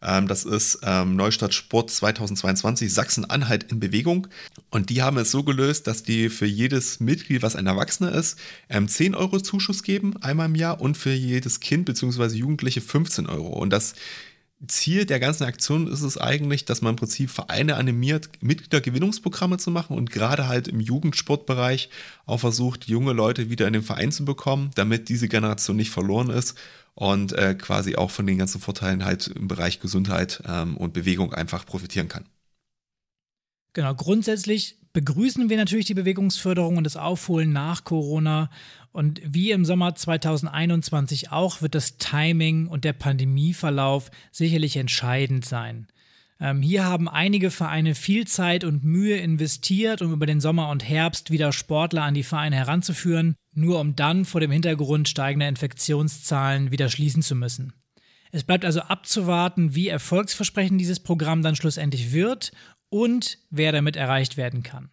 Ähm, 0.00 0.28
das 0.28 0.46
ist 0.46 0.78
ähm, 0.82 1.14
Neustadt 1.14 1.52
Sport 1.52 1.90
2022 1.90 2.90
Sachsen-Anhalt 2.90 3.70
in 3.70 3.80
Bewegung 3.80 4.28
und 4.70 4.88
die 4.88 5.02
haben 5.02 5.18
es 5.18 5.30
so 5.30 5.42
gelöst, 5.42 5.86
dass 5.86 6.02
die 6.02 6.30
für 6.30 6.46
jedes 6.46 7.00
Mitglied, 7.00 7.42
was 7.42 7.54
ein 7.54 7.66
Erwachsener 7.66 8.12
ist, 8.12 8.38
ähm, 8.70 8.88
10 8.88 9.14
Euro 9.14 9.40
Zuschuss 9.40 9.82
geben, 9.82 10.16
einmal 10.22 10.46
im 10.46 10.54
Jahr 10.54 10.80
und 10.80 10.96
für 10.96 11.12
jedes 11.12 11.60
Kind 11.60 11.84
bzw. 11.84 12.34
Jugendliche 12.34 12.80
15 12.80 13.26
Euro 13.26 13.48
und 13.48 13.68
das 13.68 13.94
Ziel 14.68 15.06
der 15.06 15.20
ganzen 15.20 15.44
Aktion 15.44 15.86
ist 15.86 16.02
es 16.02 16.18
eigentlich, 16.18 16.64
dass 16.64 16.82
man 16.82 16.94
im 16.94 16.96
Prinzip 16.96 17.30
Vereine 17.30 17.76
animiert, 17.76 18.28
Mitgliedergewinnungsprogramme 18.40 19.58
zu 19.58 19.70
machen 19.70 19.96
und 19.96 20.10
gerade 20.10 20.48
halt 20.48 20.68
im 20.68 20.80
Jugendsportbereich 20.80 21.90
auch 22.26 22.40
versucht, 22.40 22.86
junge 22.86 23.12
Leute 23.12 23.50
wieder 23.50 23.66
in 23.66 23.72
den 23.72 23.82
Verein 23.82 24.12
zu 24.12 24.24
bekommen, 24.24 24.70
damit 24.74 25.08
diese 25.08 25.28
Generation 25.28 25.76
nicht 25.76 25.90
verloren 25.90 26.30
ist 26.30 26.58
und 26.94 27.32
äh, 27.32 27.54
quasi 27.54 27.96
auch 27.96 28.10
von 28.10 28.26
den 28.26 28.38
ganzen 28.38 28.60
Vorteilen 28.60 29.04
halt 29.04 29.28
im 29.28 29.48
Bereich 29.48 29.80
Gesundheit 29.80 30.42
ähm, 30.46 30.76
und 30.76 30.92
Bewegung 30.92 31.32
einfach 31.32 31.66
profitieren 31.66 32.08
kann. 32.08 32.24
Genau, 33.72 33.94
grundsätzlich 33.94 34.78
begrüßen 34.92 35.50
wir 35.50 35.56
natürlich 35.56 35.86
die 35.86 35.94
Bewegungsförderung 35.94 36.76
und 36.76 36.84
das 36.84 36.96
Aufholen 36.96 37.52
nach 37.52 37.82
Corona. 37.82 38.48
Und 38.94 39.20
wie 39.24 39.50
im 39.50 39.64
Sommer 39.64 39.96
2021 39.96 41.32
auch, 41.32 41.62
wird 41.62 41.74
das 41.74 41.98
Timing 41.98 42.68
und 42.68 42.84
der 42.84 42.92
Pandemieverlauf 42.92 44.08
sicherlich 44.30 44.76
entscheidend 44.76 45.44
sein. 45.44 45.88
Ähm, 46.38 46.62
hier 46.62 46.84
haben 46.84 47.08
einige 47.08 47.50
Vereine 47.50 47.96
viel 47.96 48.24
Zeit 48.28 48.62
und 48.62 48.84
Mühe 48.84 49.16
investiert, 49.16 50.00
um 50.00 50.12
über 50.12 50.26
den 50.26 50.40
Sommer 50.40 50.68
und 50.68 50.88
Herbst 50.88 51.32
wieder 51.32 51.50
Sportler 51.50 52.04
an 52.04 52.14
die 52.14 52.22
Vereine 52.22 52.54
heranzuführen, 52.54 53.34
nur 53.52 53.80
um 53.80 53.96
dann 53.96 54.24
vor 54.24 54.40
dem 54.40 54.52
Hintergrund 54.52 55.08
steigender 55.08 55.48
Infektionszahlen 55.48 56.70
wieder 56.70 56.88
schließen 56.88 57.22
zu 57.22 57.34
müssen. 57.34 57.72
Es 58.30 58.44
bleibt 58.44 58.64
also 58.64 58.80
abzuwarten, 58.80 59.74
wie 59.74 59.88
erfolgsversprechend 59.88 60.80
dieses 60.80 61.00
Programm 61.00 61.42
dann 61.42 61.56
schlussendlich 61.56 62.12
wird 62.12 62.52
und 62.90 63.38
wer 63.50 63.72
damit 63.72 63.96
erreicht 63.96 64.36
werden 64.36 64.62
kann. 64.62 64.90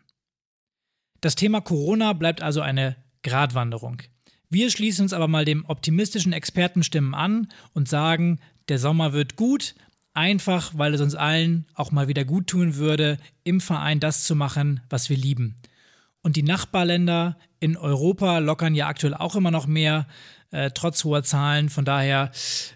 Das 1.21 1.35
Thema 1.35 1.61
Corona 1.61 2.13
bleibt 2.13 2.41
also 2.41 2.61
eine 2.61 2.95
Gratwanderung. 3.23 4.01
Wir 4.49 4.69
schließen 4.69 5.03
uns 5.03 5.13
aber 5.13 5.27
mal 5.27 5.45
dem 5.45 5.65
optimistischen 5.65 6.33
Expertenstimmen 6.33 7.13
an 7.13 7.47
und 7.73 7.87
sagen, 7.87 8.39
der 8.67 8.79
Sommer 8.79 9.13
wird 9.13 9.35
gut, 9.35 9.75
einfach 10.13 10.73
weil 10.75 10.93
es 10.93 11.01
uns 11.01 11.15
allen 11.15 11.65
auch 11.73 11.91
mal 11.91 12.07
wieder 12.07 12.25
gut 12.25 12.47
tun 12.47 12.75
würde, 12.75 13.17
im 13.43 13.61
Verein 13.61 13.99
das 13.99 14.23
zu 14.25 14.35
machen, 14.35 14.81
was 14.89 15.09
wir 15.09 15.17
lieben. 15.17 15.55
Und 16.21 16.35
die 16.35 16.43
Nachbarländer 16.43 17.37
in 17.59 17.77
Europa 17.77 18.39
lockern 18.39 18.75
ja 18.75 18.87
aktuell 18.87 19.13
auch 19.13 19.35
immer 19.35 19.51
noch 19.51 19.67
mehr, 19.67 20.07
äh, 20.51 20.71
trotz 20.71 21.03
hoher 21.03 21.23
Zahlen. 21.23 21.69
Von 21.69 21.85
daher 21.85 22.31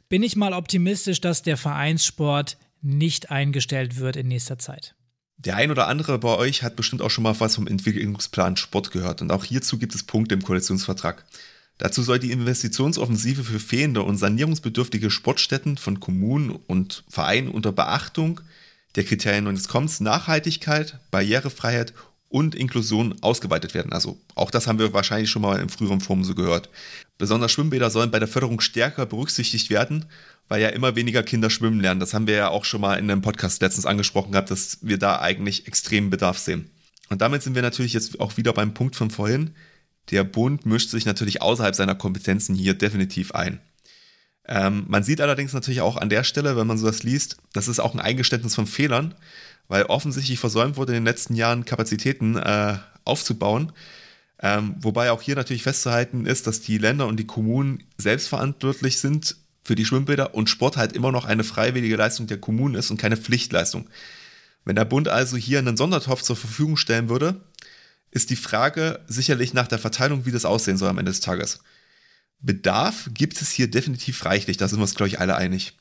bin 0.09 0.23
ich 0.23 0.35
mal 0.35 0.53
optimistisch, 0.53 1.21
dass 1.21 1.43
der 1.43 1.57
Vereinssport 1.57 2.57
nicht 2.81 3.31
eingestellt 3.31 3.97
wird 3.97 4.15
in 4.15 4.27
nächster 4.27 4.57
Zeit. 4.57 4.95
Der 5.37 5.57
ein 5.57 5.71
oder 5.71 5.87
andere 5.87 6.17
bei 6.17 6.35
euch 6.37 6.63
hat 6.63 6.75
bestimmt 6.75 7.01
auch 7.01 7.11
schon 7.11 7.23
mal 7.23 7.39
was 7.39 7.55
vom 7.55 7.67
Entwicklungsplan 7.67 8.57
Sport 8.57 8.91
gehört 8.91 9.21
und 9.21 9.31
auch 9.31 9.43
hierzu 9.43 9.77
gibt 9.77 9.93
es 9.93 10.03
Punkte 10.03 10.35
im 10.35 10.43
Koalitionsvertrag. 10.43 11.25
Dazu 11.77 12.01
soll 12.03 12.19
die 12.19 12.31
Investitionsoffensive 12.31 13.43
für 13.43 13.59
fehlende 13.59 14.01
und 14.03 14.17
sanierungsbedürftige 14.17 15.11
Sportstätten 15.11 15.77
von 15.77 15.99
Kommunen 15.99 16.51
und 16.51 17.03
Vereinen 17.09 17.49
unter 17.49 17.73
Beachtung 17.73 18.39
der 18.95 19.03
Kriterien 19.03 19.47
und 19.47 19.55
des 19.55 19.67
Kommens 19.67 19.99
Nachhaltigkeit, 19.99 20.99
Barrierefreiheit 21.11 21.93
und 22.29 22.55
Inklusion 22.55 23.15
ausgeweitet 23.21 23.73
werden. 23.73 23.91
Also 23.91 24.17
auch 24.35 24.51
das 24.51 24.67
haben 24.67 24.79
wir 24.79 24.93
wahrscheinlich 24.93 25.29
schon 25.29 25.41
mal 25.41 25.59
in 25.59 25.69
früheren 25.69 26.01
Formen 26.01 26.23
so 26.23 26.33
gehört. 26.33 26.69
Besonders 27.17 27.51
Schwimmbäder 27.51 27.89
sollen 27.89 28.11
bei 28.11 28.19
der 28.19 28.27
Förderung 28.27 28.59
stärker 28.59 29.05
berücksichtigt 29.05 29.69
werden 29.69 30.05
weil 30.47 30.61
ja 30.61 30.69
immer 30.69 30.95
weniger 30.95 31.23
Kinder 31.23 31.49
schwimmen 31.49 31.79
lernen. 31.79 31.99
Das 31.99 32.13
haben 32.13 32.27
wir 32.27 32.35
ja 32.35 32.49
auch 32.49 32.65
schon 32.65 32.81
mal 32.81 32.97
in 32.97 33.09
einem 33.09 33.21
Podcast 33.21 33.61
letztens 33.61 33.85
angesprochen 33.85 34.31
gehabt, 34.31 34.51
dass 34.51 34.79
wir 34.81 34.97
da 34.97 35.19
eigentlich 35.19 35.67
extremen 35.67 36.09
Bedarf 36.09 36.37
sehen. 36.37 36.69
Und 37.09 37.21
damit 37.21 37.43
sind 37.43 37.55
wir 37.55 37.61
natürlich 37.61 37.93
jetzt 37.93 38.19
auch 38.19 38.37
wieder 38.37 38.53
beim 38.53 38.73
Punkt 38.73 38.95
von 38.95 39.09
vorhin. 39.09 39.55
Der 40.11 40.23
Bund 40.23 40.65
mischt 40.65 40.89
sich 40.89 41.05
natürlich 41.05 41.41
außerhalb 41.41 41.75
seiner 41.75 41.95
Kompetenzen 41.95 42.55
hier 42.55 42.75
definitiv 42.75 43.33
ein. 43.33 43.59
Ähm, 44.47 44.85
man 44.87 45.03
sieht 45.03 45.21
allerdings 45.21 45.53
natürlich 45.53 45.81
auch 45.81 45.97
an 45.97 46.09
der 46.09 46.23
Stelle, 46.23 46.55
wenn 46.55 46.67
man 46.67 46.77
so 46.77 46.85
das 46.85 47.01
liest, 47.01 47.37
das 47.53 47.67
ist 47.67 47.79
auch 47.79 47.95
ein 47.95 47.99
Eingeständnis 47.99 48.53
von 48.53 48.67
Fehlern, 48.67 49.15
weil 49.67 49.85
offensichtlich 49.85 50.37
versäumt 50.37 50.77
wurde 50.77 50.91
in 50.91 50.97
den 50.97 51.05
letzten 51.05 51.33
Jahren 51.33 51.65
Kapazitäten 51.65 52.37
äh, 52.37 52.77
aufzubauen. 53.03 53.71
Ähm, 54.41 54.75
wobei 54.79 55.11
auch 55.11 55.21
hier 55.21 55.35
natürlich 55.35 55.63
festzuhalten 55.63 56.25
ist, 56.25 56.47
dass 56.47 56.61
die 56.61 56.77
Länder 56.77 57.07
und 57.07 57.17
die 57.17 57.27
Kommunen 57.27 57.83
selbstverantwortlich 57.97 58.99
sind 58.99 59.37
für 59.63 59.75
die 59.75 59.85
Schwimmbäder 59.85 60.35
und 60.35 60.49
Sport 60.49 60.77
halt 60.77 60.93
immer 60.93 61.11
noch 61.11 61.25
eine 61.25 61.43
freiwillige 61.43 61.95
Leistung 61.95 62.27
der 62.27 62.39
Kommunen 62.39 62.75
ist 62.75 62.91
und 62.91 62.97
keine 62.97 63.17
Pflichtleistung. 63.17 63.87
Wenn 64.65 64.75
der 64.75 64.85
Bund 64.85 65.07
also 65.07 65.37
hier 65.37 65.59
einen 65.59 65.77
Sondertopf 65.77 66.21
zur 66.21 66.35
Verfügung 66.35 66.77
stellen 66.77 67.09
würde, 67.09 67.41
ist 68.11 68.29
die 68.29 68.35
Frage 68.35 68.99
sicherlich 69.07 69.53
nach 69.53 69.67
der 69.67 69.79
Verteilung, 69.79 70.25
wie 70.25 70.31
das 70.31 70.45
aussehen 70.45 70.77
soll 70.77 70.89
am 70.89 70.97
Ende 70.97 71.11
des 71.11 71.21
Tages. 71.21 71.59
Bedarf 72.39 73.09
gibt 73.13 73.41
es 73.41 73.51
hier 73.51 73.69
definitiv 73.69 74.25
reichlich, 74.25 74.57
da 74.57 74.67
sind 74.67 74.79
wir 74.79 74.83
uns, 74.83 74.95
glaube 74.95 75.07
ich, 75.07 75.19
alle 75.19 75.35
einig. 75.35 75.77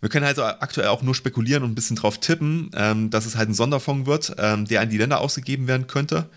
Wir 0.00 0.08
können 0.08 0.26
also 0.26 0.42
aktuell 0.42 0.88
auch 0.88 1.02
nur 1.02 1.14
spekulieren 1.14 1.62
und 1.62 1.72
ein 1.72 1.74
bisschen 1.74 1.96
drauf 1.96 2.18
tippen, 2.18 2.70
ähm, 2.74 3.10
dass 3.10 3.26
es 3.26 3.36
halt 3.36 3.50
ein 3.50 3.54
Sonderfonds 3.54 4.06
wird, 4.06 4.34
ähm, 4.38 4.64
der 4.64 4.80
an 4.80 4.88
die 4.88 4.96
Länder 4.96 5.20
ausgegeben 5.20 5.68
werden 5.68 5.86
könnte 5.86 6.30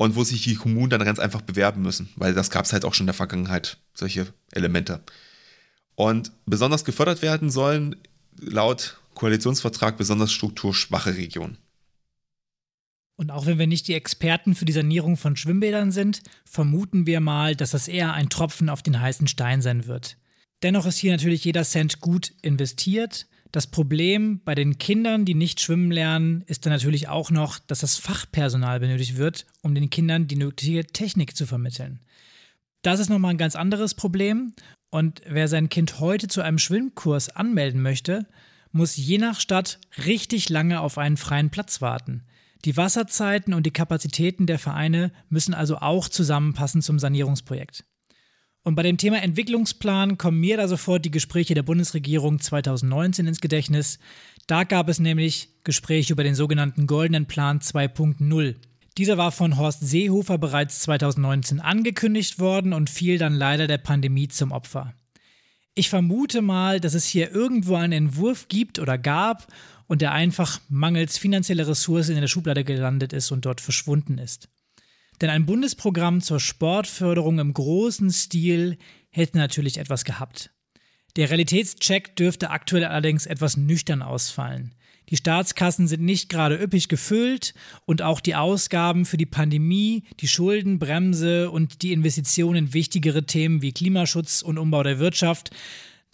und 0.00 0.16
wo 0.16 0.24
sich 0.24 0.42
die 0.42 0.54
Kommunen 0.54 0.88
dann 0.88 1.04
ganz 1.04 1.18
einfach 1.18 1.42
bewerben 1.42 1.82
müssen, 1.82 2.08
weil 2.16 2.32
das 2.32 2.48
gab 2.48 2.64
es 2.64 2.72
halt 2.72 2.86
auch 2.86 2.94
schon 2.94 3.04
in 3.04 3.08
der 3.08 3.14
Vergangenheit, 3.14 3.76
solche 3.92 4.32
Elemente. 4.50 5.02
Und 5.94 6.32
besonders 6.46 6.86
gefördert 6.86 7.20
werden 7.20 7.50
sollen 7.50 7.96
laut 8.38 8.98
Koalitionsvertrag 9.12 9.98
besonders 9.98 10.32
strukturschwache 10.32 11.18
Regionen. 11.18 11.58
Und 13.16 13.30
auch 13.30 13.44
wenn 13.44 13.58
wir 13.58 13.66
nicht 13.66 13.88
die 13.88 13.94
Experten 13.94 14.54
für 14.54 14.64
die 14.64 14.72
Sanierung 14.72 15.18
von 15.18 15.36
Schwimmbädern 15.36 15.92
sind, 15.92 16.22
vermuten 16.46 17.04
wir 17.04 17.20
mal, 17.20 17.54
dass 17.54 17.72
das 17.72 17.86
eher 17.86 18.14
ein 18.14 18.30
Tropfen 18.30 18.70
auf 18.70 18.82
den 18.82 18.98
heißen 18.98 19.28
Stein 19.28 19.60
sein 19.60 19.86
wird. 19.86 20.16
Dennoch 20.62 20.86
ist 20.86 20.96
hier 20.96 21.12
natürlich 21.12 21.44
jeder 21.44 21.64
Cent 21.64 22.00
gut 22.00 22.32
investiert. 22.40 23.26
Das 23.52 23.66
Problem 23.66 24.40
bei 24.44 24.54
den 24.54 24.78
Kindern, 24.78 25.24
die 25.24 25.34
nicht 25.34 25.60
schwimmen 25.60 25.90
lernen, 25.90 26.44
ist 26.46 26.66
dann 26.66 26.72
natürlich 26.72 27.08
auch 27.08 27.30
noch, 27.30 27.58
dass 27.58 27.80
das 27.80 27.96
Fachpersonal 27.96 28.78
benötigt 28.78 29.16
wird, 29.16 29.46
um 29.62 29.74
den 29.74 29.90
Kindern 29.90 30.28
die 30.28 30.36
nötige 30.36 30.86
Technik 30.86 31.36
zu 31.36 31.46
vermitteln. 31.46 32.00
Das 32.82 33.00
ist 33.00 33.10
nochmal 33.10 33.32
ein 33.32 33.38
ganz 33.38 33.56
anderes 33.56 33.94
Problem 33.94 34.54
und 34.90 35.22
wer 35.26 35.48
sein 35.48 35.68
Kind 35.68 36.00
heute 36.00 36.28
zu 36.28 36.42
einem 36.42 36.58
Schwimmkurs 36.58 37.28
anmelden 37.28 37.82
möchte, 37.82 38.26
muss 38.72 38.96
je 38.96 39.18
nach 39.18 39.40
Stadt 39.40 39.80
richtig 40.06 40.48
lange 40.48 40.80
auf 40.80 40.96
einen 40.96 41.16
freien 41.16 41.50
Platz 41.50 41.80
warten. 41.80 42.24
Die 42.64 42.76
Wasserzeiten 42.76 43.54
und 43.54 43.64
die 43.64 43.72
Kapazitäten 43.72 44.46
der 44.46 44.58
Vereine 44.58 45.12
müssen 45.28 45.54
also 45.54 45.78
auch 45.78 46.08
zusammenpassen 46.08 46.82
zum 46.82 46.98
Sanierungsprojekt. 46.98 47.84
Und 48.62 48.74
bei 48.74 48.82
dem 48.82 48.98
Thema 48.98 49.22
Entwicklungsplan 49.22 50.18
kommen 50.18 50.38
mir 50.38 50.58
da 50.58 50.68
sofort 50.68 51.04
die 51.04 51.10
Gespräche 51.10 51.54
der 51.54 51.62
Bundesregierung 51.62 52.40
2019 52.40 53.26
ins 53.26 53.40
Gedächtnis. 53.40 53.98
Da 54.46 54.64
gab 54.64 54.88
es 54.88 54.98
nämlich 54.98 55.48
Gespräche 55.64 56.12
über 56.12 56.24
den 56.24 56.34
sogenannten 56.34 56.86
Goldenen 56.86 57.26
Plan 57.26 57.60
2.0. 57.60 58.56
Dieser 58.98 59.16
war 59.16 59.32
von 59.32 59.56
Horst 59.56 59.80
Seehofer 59.80 60.36
bereits 60.36 60.80
2019 60.80 61.60
angekündigt 61.60 62.38
worden 62.38 62.74
und 62.74 62.90
fiel 62.90 63.16
dann 63.16 63.32
leider 63.32 63.66
der 63.66 63.78
Pandemie 63.78 64.28
zum 64.28 64.52
Opfer. 64.52 64.92
Ich 65.74 65.88
vermute 65.88 66.42
mal, 66.42 66.80
dass 66.80 66.94
es 66.94 67.06
hier 67.06 67.30
irgendwo 67.30 67.76
einen 67.76 67.92
Entwurf 67.92 68.48
gibt 68.48 68.78
oder 68.78 68.98
gab 68.98 69.46
und 69.86 70.02
der 70.02 70.12
einfach 70.12 70.60
mangels 70.68 71.16
finanzieller 71.16 71.66
Ressourcen 71.66 72.16
in 72.16 72.20
der 72.20 72.28
Schublade 72.28 72.64
gelandet 72.64 73.12
ist 73.14 73.30
und 73.30 73.46
dort 73.46 73.60
verschwunden 73.62 74.18
ist. 74.18 74.48
Denn 75.20 75.30
ein 75.30 75.46
Bundesprogramm 75.46 76.20
zur 76.20 76.40
Sportförderung 76.40 77.38
im 77.38 77.52
großen 77.52 78.10
Stil 78.10 78.78
hätte 79.10 79.36
natürlich 79.36 79.78
etwas 79.78 80.04
gehabt. 80.04 80.50
Der 81.16 81.28
Realitätscheck 81.28 82.16
dürfte 82.16 82.50
aktuell 82.50 82.84
allerdings 82.84 83.26
etwas 83.26 83.56
nüchtern 83.56 84.02
ausfallen. 84.02 84.74
Die 85.08 85.16
Staatskassen 85.16 85.88
sind 85.88 86.02
nicht 86.02 86.28
gerade 86.28 86.62
üppig 86.62 86.88
gefüllt 86.88 87.52
und 87.84 88.00
auch 88.00 88.20
die 88.20 88.36
Ausgaben 88.36 89.04
für 89.04 89.16
die 89.16 89.26
Pandemie, 89.26 90.04
die 90.20 90.28
Schuldenbremse 90.28 91.50
und 91.50 91.82
die 91.82 91.92
Investitionen 91.92 92.66
in 92.66 92.74
wichtigere 92.74 93.26
Themen 93.26 93.60
wie 93.60 93.72
Klimaschutz 93.72 94.40
und 94.40 94.56
Umbau 94.56 94.84
der 94.84 95.00
Wirtschaft, 95.00 95.50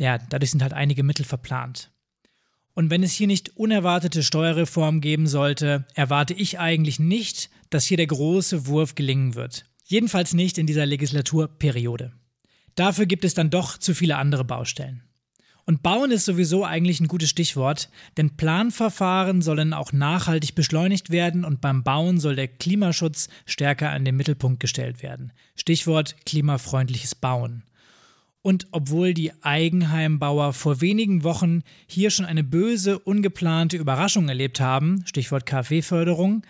ja, 0.00 0.18
dadurch 0.18 0.50
sind 0.50 0.62
halt 0.62 0.72
einige 0.72 1.02
Mittel 1.02 1.24
verplant. 1.26 1.90
Und 2.76 2.90
wenn 2.90 3.02
es 3.02 3.14
hier 3.14 3.26
nicht 3.26 3.56
unerwartete 3.56 4.22
Steuerreform 4.22 5.00
geben 5.00 5.26
sollte, 5.26 5.86
erwarte 5.94 6.34
ich 6.34 6.58
eigentlich 6.58 6.98
nicht, 6.98 7.48
dass 7.70 7.86
hier 7.86 7.96
der 7.96 8.06
große 8.06 8.66
Wurf 8.66 8.94
gelingen 8.94 9.34
wird. 9.34 9.64
Jedenfalls 9.84 10.34
nicht 10.34 10.58
in 10.58 10.66
dieser 10.66 10.84
Legislaturperiode. 10.84 12.12
Dafür 12.74 13.06
gibt 13.06 13.24
es 13.24 13.32
dann 13.32 13.48
doch 13.48 13.78
zu 13.78 13.94
viele 13.94 14.18
andere 14.18 14.44
Baustellen. 14.44 15.04
Und 15.64 15.82
bauen 15.82 16.10
ist 16.10 16.26
sowieso 16.26 16.66
eigentlich 16.66 17.00
ein 17.00 17.08
gutes 17.08 17.30
Stichwort, 17.30 17.88
denn 18.18 18.36
Planverfahren 18.36 19.40
sollen 19.40 19.72
auch 19.72 19.94
nachhaltig 19.94 20.54
beschleunigt 20.54 21.08
werden 21.08 21.46
und 21.46 21.62
beim 21.62 21.82
Bauen 21.82 22.20
soll 22.20 22.36
der 22.36 22.48
Klimaschutz 22.48 23.30
stärker 23.46 23.88
an 23.88 24.04
den 24.04 24.16
Mittelpunkt 24.16 24.60
gestellt 24.60 25.02
werden. 25.02 25.32
Stichwort 25.54 26.14
klimafreundliches 26.26 27.14
Bauen. 27.14 27.62
Und 28.46 28.68
obwohl 28.70 29.12
die 29.12 29.32
Eigenheimbauer 29.42 30.52
vor 30.52 30.80
wenigen 30.80 31.24
Wochen 31.24 31.62
hier 31.88 32.10
schon 32.10 32.24
eine 32.24 32.44
böse, 32.44 32.96
ungeplante 33.00 33.76
Überraschung 33.76 34.28
erlebt 34.28 34.60
haben, 34.60 35.02
Stichwort 35.04 35.46
KfW-Förderung, 35.46 36.46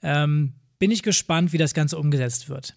ähm, 0.00 0.52
bin 0.78 0.92
ich 0.92 1.02
gespannt, 1.02 1.52
wie 1.52 1.58
das 1.58 1.74
Ganze 1.74 1.98
umgesetzt 1.98 2.48
wird. 2.48 2.76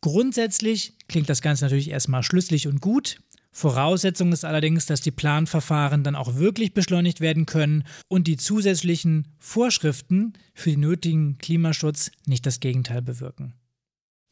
Grundsätzlich 0.00 0.92
klingt 1.08 1.28
das 1.28 1.42
Ganze 1.42 1.64
natürlich 1.64 1.90
erstmal 1.90 2.22
schlüssig 2.22 2.68
und 2.68 2.80
gut. 2.80 3.18
Voraussetzung 3.50 4.30
ist 4.30 4.44
allerdings, 4.44 4.86
dass 4.86 5.00
die 5.00 5.10
Planverfahren 5.10 6.04
dann 6.04 6.14
auch 6.14 6.36
wirklich 6.36 6.72
beschleunigt 6.72 7.20
werden 7.20 7.46
können 7.46 7.82
und 8.06 8.28
die 8.28 8.36
zusätzlichen 8.36 9.26
Vorschriften 9.40 10.34
für 10.54 10.70
den 10.70 10.78
nötigen 10.78 11.38
Klimaschutz 11.38 12.12
nicht 12.26 12.46
das 12.46 12.60
Gegenteil 12.60 13.02
bewirken. 13.02 13.54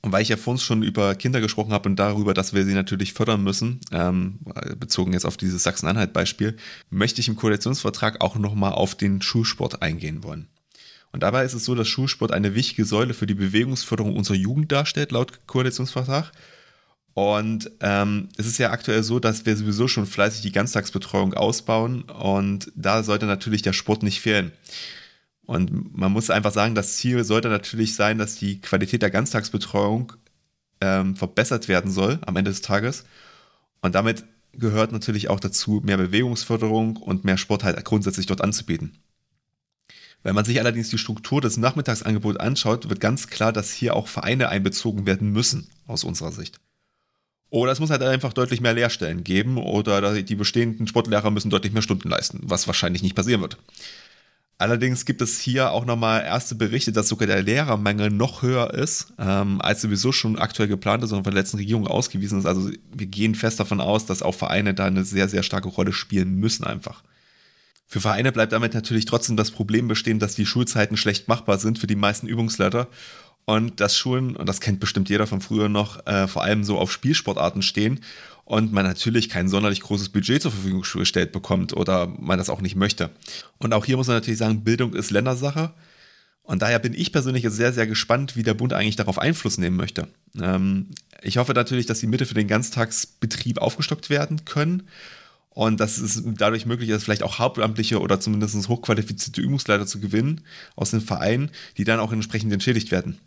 Und 0.05 0.11
weil 0.11 0.23
ich 0.23 0.29
ja 0.29 0.37
vorhin 0.37 0.61
schon 0.61 0.83
über 0.83 1.15
Kinder 1.15 1.41
gesprochen 1.41 1.73
habe 1.73 1.89
und 1.89 1.97
darüber, 1.97 2.35
dass 2.35 2.53
wir 2.53 2.65
sie 2.65 2.75
natürlich 2.75 3.13
fördern 3.13 3.45
müssen, 3.45 3.81
ähm, 3.93 4.41
bezogen 4.77 5.13
jetzt 5.13 5.25
auf 5.25 5.37
dieses 5.37 5.63
Sachsen-Anhalt-Beispiel, 5.63 6.57
möchte 6.91 7.21
ich 7.21 7.29
im 7.29 7.37
Koalitionsvertrag 7.37 8.21
auch 8.21 8.35
nochmal 8.37 8.73
auf 8.73 8.97
den 8.97 9.23
Schulsport 9.23 9.81
eingehen 9.81 10.25
wollen. 10.25 10.49
Und 11.13 11.23
dabei 11.23 11.45
ist 11.45 11.55
es 11.55 11.65
so, 11.65 11.77
dass 11.77 11.87
Schulsport 11.87 12.33
eine 12.33 12.55
wichtige 12.57 12.85
Säule 12.85 13.15
für 13.15 13.27
die 13.27 13.35
Bewegungsförderung 13.35 14.17
unserer 14.17 14.37
Jugend 14.37 14.73
darstellt, 14.73 15.13
laut 15.13 15.47
Koalitionsvertrag. 15.47 16.33
Und 17.15 17.71
ähm, 17.81 18.29
es 18.39 18.47
ist 18.47 18.59
ja 18.59 18.71
aktuell 18.71 19.03
so, 19.03 19.21
dass 19.21 19.45
wir 19.45 19.55
sowieso 19.57 19.87
schon 19.87 20.07
fleißig 20.07 20.41
die 20.41 20.53
Ganztagsbetreuung 20.53 21.35
ausbauen 21.35 22.03
und 22.03 22.73
da 22.75 23.03
sollte 23.03 23.27
natürlich 23.27 23.61
der 23.61 23.75
Sport 23.75 24.03
nicht 24.03 24.21
fehlen. 24.21 24.51
Und 25.53 25.95
man 25.95 26.11
muss 26.11 26.31
einfach 26.31 26.51
sagen, 26.51 26.75
das 26.75 26.97
Ziel 26.97 27.25
sollte 27.25 27.51
natürlich 27.51 27.95
sein, 27.95 28.17
dass 28.17 28.37
die 28.37 28.63
Qualität 28.63 29.03
der 29.03 29.11
Ganztagsbetreuung 29.11 30.15
ähm, 30.81 31.15
verbessert 31.15 31.69
werden 31.69 31.91
soll 31.91 32.19
am 32.25 32.37
Ende 32.37 32.51
des 32.51 32.63
Tages. 32.63 33.05
Und 33.83 33.95
damit 33.95 34.25
gehört 34.55 34.93
natürlich 34.93 35.29
auch 35.29 35.41
dazu, 35.41 35.83
mehr 35.85 35.99
Bewegungsförderung 35.99 36.97
und 36.97 37.27
mehr 37.27 37.37
Sport 37.37 37.65
halt 37.65 37.85
grundsätzlich 37.85 38.25
dort 38.25 38.41
anzubieten. 38.41 38.97
Wenn 40.23 40.35
man 40.35 40.47
sich 40.47 40.59
allerdings 40.59 40.89
die 40.89 40.97
Struktur 40.97 41.43
des 41.43 41.59
Nachmittagsangebots 41.59 42.39
anschaut, 42.41 42.89
wird 42.89 43.01
ganz 43.01 43.27
klar, 43.27 43.53
dass 43.53 43.73
hier 43.73 43.95
auch 43.95 44.09
Vereine 44.09 44.49
einbezogen 44.49 45.05
werden 45.05 45.33
müssen, 45.33 45.69
aus 45.87 46.03
unserer 46.03 46.33
Sicht. 46.33 46.61
Oder 47.51 47.73
es 47.73 47.81
muss 47.81 47.91
halt 47.91 48.03
einfach 48.03 48.33
deutlich 48.33 48.63
mehr 48.63 48.73
Lehrstellen 48.73 49.23
geben 49.23 49.59
oder 49.59 50.23
die 50.23 50.35
bestehenden 50.35 50.87
Sportlehrer 50.87 51.31
müssen 51.31 51.51
deutlich 51.51 51.75
mehr 51.75 51.83
Stunden 51.83 52.09
leisten, 52.09 52.41
was 52.45 52.67
wahrscheinlich 52.67 53.03
nicht 53.03 53.17
passieren 53.17 53.43
wird. 53.43 53.59
Allerdings 54.63 55.05
gibt 55.05 55.21
es 55.23 55.41
hier 55.41 55.73
auch 55.73 55.85
nochmal 55.85 56.23
erste 56.23 56.55
Berichte, 56.55 56.93
dass 56.93 57.09
sogar 57.09 57.27
der 57.27 57.43
Lehrermangel 57.43 58.11
noch 58.11 58.43
höher 58.43 58.73
ist, 58.73 59.13
ähm, 59.19 59.61
als 59.61 59.81
sowieso 59.81 60.13
schon 60.13 60.39
aktuell 60.39 60.69
geplant 60.69 61.03
ist 61.03 61.11
und 61.11 61.25
von 61.25 61.35
der 61.35 61.43
letzten 61.43 61.57
Regierung 61.57 61.89
ausgewiesen 61.89 62.39
ist. 62.39 62.47
Also 62.47 62.71
wir 62.95 63.07
gehen 63.07 63.35
fest 63.35 63.59
davon 63.59 63.81
aus, 63.81 64.07
dass 64.07 64.23
auch 64.23 64.37
Vereine 64.37 64.73
da 64.73 64.85
eine 64.85 65.03
sehr, 65.03 65.29
sehr 65.29 65.43
starke 65.43 65.67
Rolle 65.67 65.93
spielen 65.93 66.37
müssen 66.37 66.63
einfach. 66.63 67.03
Für 67.89 68.01
Vereine 68.01 68.31
bleibt 68.31 68.53
damit 68.53 68.73
natürlich 68.73 69.05
trotzdem 69.05 69.37
das 69.37 69.51
Problem 69.51 69.89
bestehen, 69.89 70.21
dass 70.21 70.37
die 70.37 70.47
Schulzeiten 70.47 70.97
schlecht 70.97 71.27
machbar 71.27 71.59
sind 71.59 71.81
für 71.81 71.89
die 71.89 71.97
meisten 71.97 72.29
Übungsleiter 72.29 72.87
und 73.47 73.81
dass 73.81 73.97
Schulen, 73.97 74.37
und 74.37 74.49
das 74.49 74.61
kennt 74.61 74.79
bestimmt 74.79 75.09
jeder 75.09 75.27
von 75.27 75.41
früher 75.41 75.69
noch, 75.69 76.07
äh, 76.07 76.29
vor 76.29 76.45
allem 76.45 76.63
so 76.63 76.79
auf 76.79 76.93
Spielsportarten 76.93 77.63
stehen 77.63 77.99
und 78.45 78.73
man 78.73 78.85
natürlich 78.85 79.29
kein 79.29 79.49
sonderlich 79.49 79.81
großes 79.81 80.09
Budget 80.09 80.43
zur 80.43 80.51
Verfügung 80.51 80.83
gestellt 80.83 81.33
bekommt 81.33 81.75
oder 81.77 82.09
man 82.19 82.39
das 82.39 82.51
auch 82.51 82.61
nicht 82.61 82.77
möchte. 82.77 83.11
Und 83.59 83.73
auch 83.73 83.85
hier 83.85 83.97
muss 83.97 84.09
man 84.09 84.17
natürlich 84.17 84.39
sagen, 84.39 84.65
Bildung 84.65 84.95
ist 84.95 85.11
Ländersache. 85.11 85.73
Und 86.45 86.61
daher 86.61 86.81
bin 86.81 86.93
ich 86.93 87.13
persönlich 87.13 87.47
sehr, 87.49 87.73
sehr 87.73 87.87
gespannt, 87.87 88.37
wie 88.37 88.43
der 88.43 88.55
Bund 88.55 88.73
eigentlich 88.73 88.97
darauf 88.97 89.19
Einfluss 89.19 89.59
nehmen 89.59 89.77
möchte. 89.77 90.09
Ähm, 90.41 90.89
ich 91.23 91.39
hoffe 91.39 91.53
natürlich, 91.53 91.87
dass 91.87 92.01
die 92.01 92.09
Mittel 92.09 92.27
für 92.27 92.35
den 92.35 92.49
Ganztagsbetrieb 92.49 93.59
aufgestockt 93.59 94.11
werden 94.11 94.45
können 94.45 94.83
und 95.51 95.79
dass 95.79 95.99
es 95.99 96.23
dadurch 96.25 96.67
möglich 96.67 96.89
ist, 96.89 97.05
vielleicht 97.05 97.23
auch 97.23 97.39
hauptamtliche 97.39 98.01
oder 98.01 98.19
zumindest 98.19 98.69
hochqualifizierte 98.69 99.41
Übungsleiter 99.41 99.87
zu 99.87 100.01
gewinnen 100.01 100.41
aus 100.75 100.91
den 100.91 101.01
Vereinen, 101.01 101.51
die 101.77 101.85
dann 101.85 102.01
auch 102.01 102.13
entsprechend 102.13 102.53
entschädigt 102.53 102.91
werden. 102.91 103.19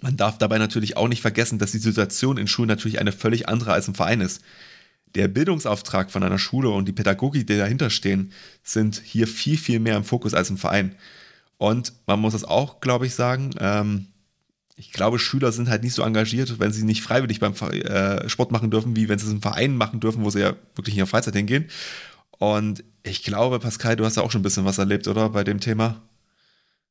Man 0.00 0.16
darf 0.16 0.38
dabei 0.38 0.58
natürlich 0.58 0.96
auch 0.96 1.08
nicht 1.08 1.22
vergessen, 1.22 1.58
dass 1.58 1.72
die 1.72 1.78
Situation 1.78 2.38
in 2.38 2.46
Schulen 2.46 2.68
natürlich 2.68 3.00
eine 3.00 3.12
völlig 3.12 3.48
andere 3.48 3.72
als 3.72 3.88
im 3.88 3.94
Verein 3.94 4.20
ist. 4.20 4.42
Der 5.14 5.28
Bildungsauftrag 5.28 6.10
von 6.10 6.22
einer 6.22 6.38
Schule 6.38 6.68
und 6.68 6.86
die 6.86 6.92
Pädagogik, 6.92 7.46
die 7.46 7.56
dahinter 7.56 7.90
stehen, 7.90 8.32
sind 8.62 9.00
hier 9.04 9.26
viel, 9.26 9.56
viel 9.56 9.80
mehr 9.80 9.96
im 9.96 10.04
Fokus 10.04 10.34
als 10.34 10.50
im 10.50 10.58
Verein. 10.58 10.94
Und 11.56 11.92
man 12.06 12.20
muss 12.20 12.34
es 12.34 12.44
auch, 12.44 12.80
glaube 12.80 13.06
ich, 13.06 13.14
sagen, 13.14 13.50
ähm, 13.58 14.06
ich 14.76 14.92
glaube, 14.92 15.18
Schüler 15.18 15.50
sind 15.50 15.68
halt 15.68 15.82
nicht 15.82 15.94
so 15.94 16.02
engagiert, 16.02 16.60
wenn 16.60 16.72
sie 16.72 16.84
nicht 16.84 17.02
freiwillig 17.02 17.40
beim 17.40 17.54
äh, 17.54 18.28
Sport 18.28 18.52
machen 18.52 18.70
dürfen, 18.70 18.94
wie 18.94 19.08
wenn 19.08 19.18
sie 19.18 19.26
es 19.26 19.32
im 19.32 19.42
Verein 19.42 19.76
machen 19.76 19.98
dürfen, 19.98 20.24
wo 20.24 20.30
sie 20.30 20.40
ja 20.40 20.54
wirklich 20.76 20.94
in 20.94 20.98
ihrer 20.98 21.08
Freizeit 21.08 21.34
hingehen. 21.34 21.66
Und 22.38 22.84
ich 23.02 23.24
glaube, 23.24 23.58
Pascal, 23.58 23.96
du 23.96 24.04
hast 24.04 24.16
ja 24.16 24.22
auch 24.22 24.30
schon 24.30 24.40
ein 24.40 24.44
bisschen 24.44 24.64
was 24.64 24.78
erlebt, 24.78 25.08
oder, 25.08 25.30
bei 25.30 25.42
dem 25.42 25.58
Thema? 25.58 26.00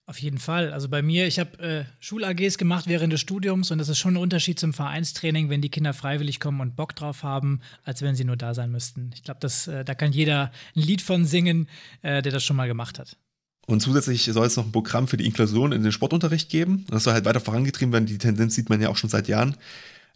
Auf 0.10 0.22
jeden 0.22 0.38
Fall. 0.38 0.72
Also 0.72 0.88
bei 0.88 1.02
mir, 1.02 1.28
ich 1.28 1.38
habe 1.38 1.60
äh, 1.60 1.84
Schul-AGs 2.00 2.58
gemacht 2.58 2.86
während 2.88 3.12
des 3.12 3.20
Studiums 3.20 3.72
und 3.72 3.78
das 3.78 3.90
ist 3.90 4.00
schon 4.00 4.14
ein 4.14 4.22
Unterschied 4.22 4.58
zum 4.58 4.74
Vereinstraining, 4.74 5.50
wenn 5.50 5.60
die 5.60 5.68
Kinder 5.68 5.94
freiwillig 5.94 6.40
kommen 6.40 6.62
und 6.62 6.78
Bock 6.78 6.96
drauf 6.96 7.24
haben, 7.24 7.60
als 7.84 8.02
wenn 8.02 8.16
sie 8.16 8.24
nur 8.24 8.38
da 8.38 8.54
sein 8.54 8.72
müssten. 8.72 9.12
Ich 9.14 9.24
glaube, 9.24 9.46
äh, 9.46 9.84
da 9.84 9.96
kann 9.96 10.14
jeder 10.14 10.54
ein 10.78 10.82
Lied 10.82 11.02
von 11.02 11.26
singen, 11.26 11.68
äh, 12.04 12.22
der 12.22 12.32
das 12.32 12.46
schon 12.46 12.56
mal 12.56 12.70
gemacht 12.70 13.00
hat. 13.00 13.18
Und 13.66 13.82
zusätzlich 13.82 14.24
soll 14.24 14.48
es 14.48 14.56
noch 14.56 14.66
ein 14.66 14.72
Programm 14.72 15.10
für 15.10 15.18
die 15.18 15.26
Inklusion 15.26 15.74
in 15.74 15.84
den 15.84 15.92
Sportunterricht 15.92 16.50
geben. 16.50 16.86
Das 16.90 17.04
soll 17.04 17.12
halt 17.12 17.26
weiter 17.26 17.42
vorangetrieben 17.42 17.92
werden. 17.92 18.06
Die 18.06 18.18
Tendenz 18.18 18.56
sieht 18.56 18.70
man 18.70 18.80
ja 18.80 18.88
auch 18.88 18.96
schon 18.96 19.10
seit 19.10 19.28
Jahren. 19.28 19.58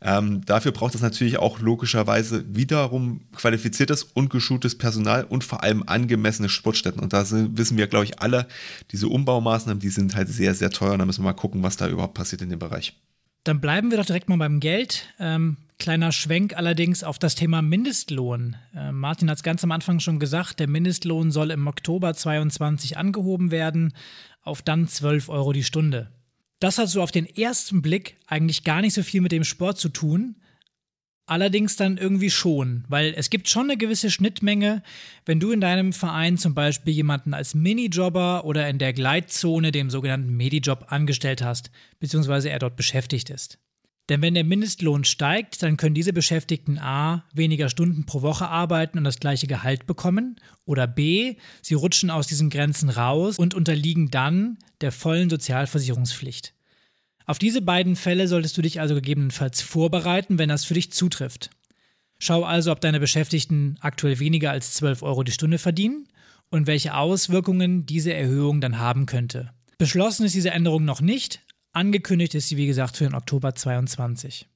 Ähm, 0.04 0.44
dafür 0.46 0.72
braucht 0.72 0.96
es 0.96 1.02
natürlich 1.02 1.38
auch 1.38 1.60
logischerweise 1.60 2.44
wiederum 2.56 3.22
qualifiziertes 3.36 4.04
und 4.04 4.30
geschultes 4.30 4.78
Personal 4.78 5.26
und 5.26 5.44
vor 5.44 5.64
allem 5.64 5.84
angemessene 5.86 6.50
Sportstätten. 6.50 7.02
Und 7.02 7.14
da 7.14 7.24
sind, 7.24 7.58
wissen 7.58 7.78
wir, 7.78 7.88
glaube 7.88 8.06
ich, 8.06 8.20
alle, 8.20 8.48
diese 8.92 9.08
Umbaumaßnahmen, 9.08 9.80
die 9.80 9.90
sind 9.90 10.16
halt 10.16 10.30
sehr, 10.30 10.56
sehr 10.56 10.72
teuer. 10.72 10.94
Und 10.94 11.00
da 11.00 11.06
müssen 11.06 11.22
wir 11.22 11.30
mal 11.30 11.34
gucken, 11.34 11.62
was 11.62 11.78
da 11.78 11.88
überhaupt 11.88 12.16
passiert 12.16 12.42
in 12.42 12.50
dem 12.50 12.60
Bereich. 12.60 12.94
Dann 13.44 13.62
bleiben 13.62 13.92
wir 13.92 13.98
doch 13.98 14.06
direkt 14.06 14.30
mal 14.30 14.38
beim 14.38 14.60
Geld. 14.60 15.08
Ähm, 15.20 15.58
kleiner 15.78 16.12
Schwenk 16.12 16.56
allerdings 16.56 17.04
auf 17.04 17.20
das 17.20 17.36
Thema 17.36 17.62
Mindestlohn. 17.62 18.56
Äh, 18.76 18.92
Martin 18.92 19.30
hat 19.30 19.38
es 19.38 19.44
ganz 19.44 19.64
am 19.64 19.72
Anfang 19.72 20.00
schon 20.00 20.20
gesagt, 20.20 20.60
der 20.60 20.68
Mindestlohn 20.68 21.32
soll 21.32 21.52
im 21.52 21.66
Oktober 21.68 22.14
22 22.14 22.98
angehoben 22.98 23.52
werden 23.52 23.94
auf 24.44 24.62
dann 24.62 24.88
12 24.88 25.30
Euro 25.30 25.54
die 25.54 25.64
Stunde. 25.64 26.12
Das 26.62 26.78
hat 26.78 26.88
so 26.88 27.02
auf 27.02 27.12
den 27.12 27.26
ersten 27.26 27.82
Blick 27.82 28.15
eigentlich 28.28 28.63
gar 28.63 28.82
nicht 28.82 28.93
so 28.93 29.04
viel 29.04 29.19
mit 29.19 29.34
dem 29.34 29.43
Sport 29.43 29.78
zu 29.78 29.89
tun, 29.89 30.36
Allerdings 31.32 31.78
dann 31.78 31.95
irgendwie 31.95 32.30
schon, 32.30 32.84
weil 32.89 33.13
es 33.15 33.30
gibt 33.30 33.47
schon 33.47 33.69
eine 33.69 33.78
gewisse 33.78 34.12
Schnittmenge, 34.12 34.84
wenn 35.26 35.39
du 35.39 35.52
in 35.52 35.62
deinem 35.62 35.93
Verein 35.93 36.38
zum 36.38 36.54
Beispiel 36.54 36.93
jemanden 36.93 37.34
als 37.34 37.56
Minijobber 37.56 38.43
oder 38.43 38.67
in 38.67 38.80
der 38.80 38.91
Gleitzone, 38.91 39.71
dem 39.71 39.89
sogenannten 39.89 40.36
Medijob, 40.36 40.88
angestellt 40.89 41.41
hast, 41.41 41.71
beziehungsweise 42.02 42.50
er 42.50 42.60
dort 42.60 42.76
beschäftigt 42.76 43.30
ist. 43.30 43.60
Denn 44.12 44.21
wenn 44.21 44.34
der 44.34 44.43
Mindestlohn 44.43 45.06
steigt, 45.06 45.63
dann 45.63 45.78
können 45.78 45.95
diese 45.95 46.12
Beschäftigten 46.12 46.78
A 46.80 47.24
weniger 47.34 47.69
Stunden 47.69 48.06
pro 48.06 48.21
Woche 48.21 48.50
arbeiten 48.50 48.97
und 48.97 49.06
das 49.06 49.21
gleiche 49.21 49.47
Gehalt 49.47 49.88
bekommen 49.88 50.36
oder 50.65 50.86
B, 50.86 51.38
sie 51.62 51.76
rutschen 51.76 52.10
aus 52.10 52.28
diesen 52.28 52.50
Grenzen 52.50 52.89
raus 52.89 53.38
und 53.38 53.54
unterliegen 53.54 54.12
dann 54.12 54.58
der 54.82 54.91
vollen 54.91 55.30
Sozialversicherungspflicht. 55.30 56.54
Auf 57.26 57.39
diese 57.39 57.62
beiden 57.62 57.95
Fälle 57.95 58.28
solltest 58.28 58.58
du 58.58 58.62
dich 58.62 58.82
also 58.82 58.95
gegebenenfalls 58.95 59.62
vorbereiten, 59.62 60.38
wenn 60.38 60.50
das 60.50 60.65
für 60.65 60.74
dich 60.74 60.91
zutrifft. 60.91 61.50
Schau 62.19 62.43
also, 62.43 62.74
ob 62.74 62.82
deine 62.82 63.00
Beschäftigten 63.00 63.78
aktuell 63.80 64.19
weniger 64.19 64.52
als 64.52 64.74
12 64.74 65.04
Euro 65.04 65.24
die 65.24 65.32
Stunde 65.32 65.58
verdienen 65.58 66.10
und 66.50 66.67
welche 66.67 66.95
Auswirkungen 66.97 67.86
diese 67.86 68.13
Erhöhung 68.13 68.60
dann 68.60 68.78
haben 68.78 69.06
könnte. 69.06 69.54
Beschlossen 69.78 70.26
ist 70.26 70.36
diese 70.36 70.52
Änderung 70.52 70.84
noch 70.84 71.00
nicht, 71.00 71.39
angekündigt 71.73 72.36
ist 72.36 72.49
sie 72.49 72.57
wie 72.57 72.67
gesagt 72.67 72.97
für 72.97 73.05
den 73.05 73.15
Oktober 73.15 73.55
22. 73.55 74.47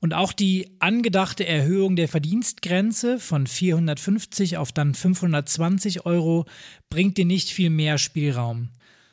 Und 0.00 0.12
auch 0.12 0.32
die 0.32 0.76
angedachte 0.80 1.46
Erhöhung 1.46 1.96
der 1.96 2.08
Verdienstgrenze 2.08 3.18
von 3.18 3.46
450 3.46 4.58
auf 4.58 4.70
dann 4.70 4.94
520 4.94 6.04
Euro 6.04 6.44
bringt 6.90 7.16
dir 7.16 7.24
nicht 7.24 7.48
viel 7.48 7.70
mehr 7.70 7.96
Spielraum. 7.96 8.68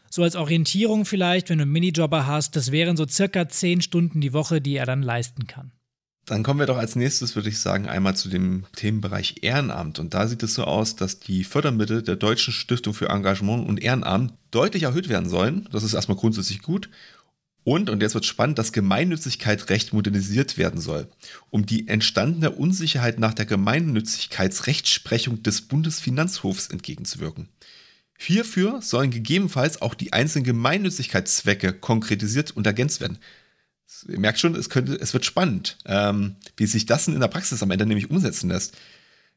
So 0.09 0.23
als 0.23 0.35
Orientierung 0.35 1.05
vielleicht, 1.05 1.49
wenn 1.49 1.59
du 1.59 1.61
einen 1.61 1.71
Minijobber 1.71 2.27
hast, 2.27 2.57
das 2.57 2.73
wären 2.73 2.97
so 2.97 3.07
circa 3.07 3.47
10 3.47 3.81
Stunden 3.81 4.19
die 4.19 4.33
Woche, 4.33 4.59
die 4.59 4.75
er 4.75 4.85
dann 4.85 5.01
leisten 5.01 5.47
kann. 5.47 5.71
Dann 6.25 6.43
kommen 6.43 6.59
wir 6.59 6.67
doch 6.67 6.77
als 6.77 6.95
nächstes, 6.95 7.35
würde 7.35 7.49
ich 7.49 7.59
sagen, 7.59 7.87
einmal 7.87 8.15
zu 8.15 8.29
dem 8.29 8.65
Themenbereich 8.75 9.37
Ehrenamt. 9.41 9.99
Und 9.99 10.13
da 10.13 10.27
sieht 10.27 10.43
es 10.43 10.53
so 10.53 10.63
aus, 10.65 10.95
dass 10.95 11.19
die 11.19 11.43
Fördermittel 11.43 12.03
der 12.03 12.15
Deutschen 12.15 12.53
Stiftung 12.53 12.93
für 12.93 13.09
Engagement 13.09 13.67
und 13.67 13.81
Ehrenamt 13.81 14.33
deutlich 14.51 14.83
erhöht 14.83 15.09
werden 15.09 15.29
sollen. 15.29 15.67
Das 15.71 15.83
ist 15.83 15.93
erstmal 15.93 16.17
grundsätzlich 16.17 16.61
gut. 16.61 16.89
Und, 17.63 17.89
und 17.89 18.01
jetzt 18.01 18.15
wird 18.15 18.25
spannend, 18.25 18.57
das 18.57 18.71
Gemeinnützigkeitsrecht 18.71 19.93
modernisiert 19.93 20.57
werden 20.57 20.81
soll, 20.81 21.07
um 21.51 21.65
die 21.65 21.87
entstandene 21.87 22.51
Unsicherheit 22.51 23.19
nach 23.19 23.35
der 23.35 23.45
Gemeinnützigkeitsrechtsprechung 23.45 25.43
des 25.43 25.61
Bundesfinanzhofs 25.61 26.67
entgegenzuwirken. 26.67 27.49
Hierfür 28.17 28.81
sollen 28.81 29.11
gegebenenfalls 29.11 29.81
auch 29.81 29.95
die 29.95 30.13
einzelnen 30.13 30.45
Gemeinnützigkeitszwecke 30.45 31.73
konkretisiert 31.73 32.51
und 32.51 32.65
ergänzt 32.67 33.01
werden. 33.01 33.19
Ihr 34.07 34.19
merkt 34.19 34.39
schon, 34.39 34.55
es, 34.55 34.69
könnte, 34.69 34.95
es 34.95 35.13
wird 35.13 35.25
spannend, 35.25 35.77
ähm, 35.85 36.35
wie 36.57 36.65
sich 36.65 36.85
das 36.85 37.07
in 37.07 37.19
der 37.19 37.27
Praxis 37.27 37.61
am 37.61 37.71
Ende 37.71 37.85
nämlich 37.85 38.09
umsetzen 38.09 38.49
lässt. 38.49 38.75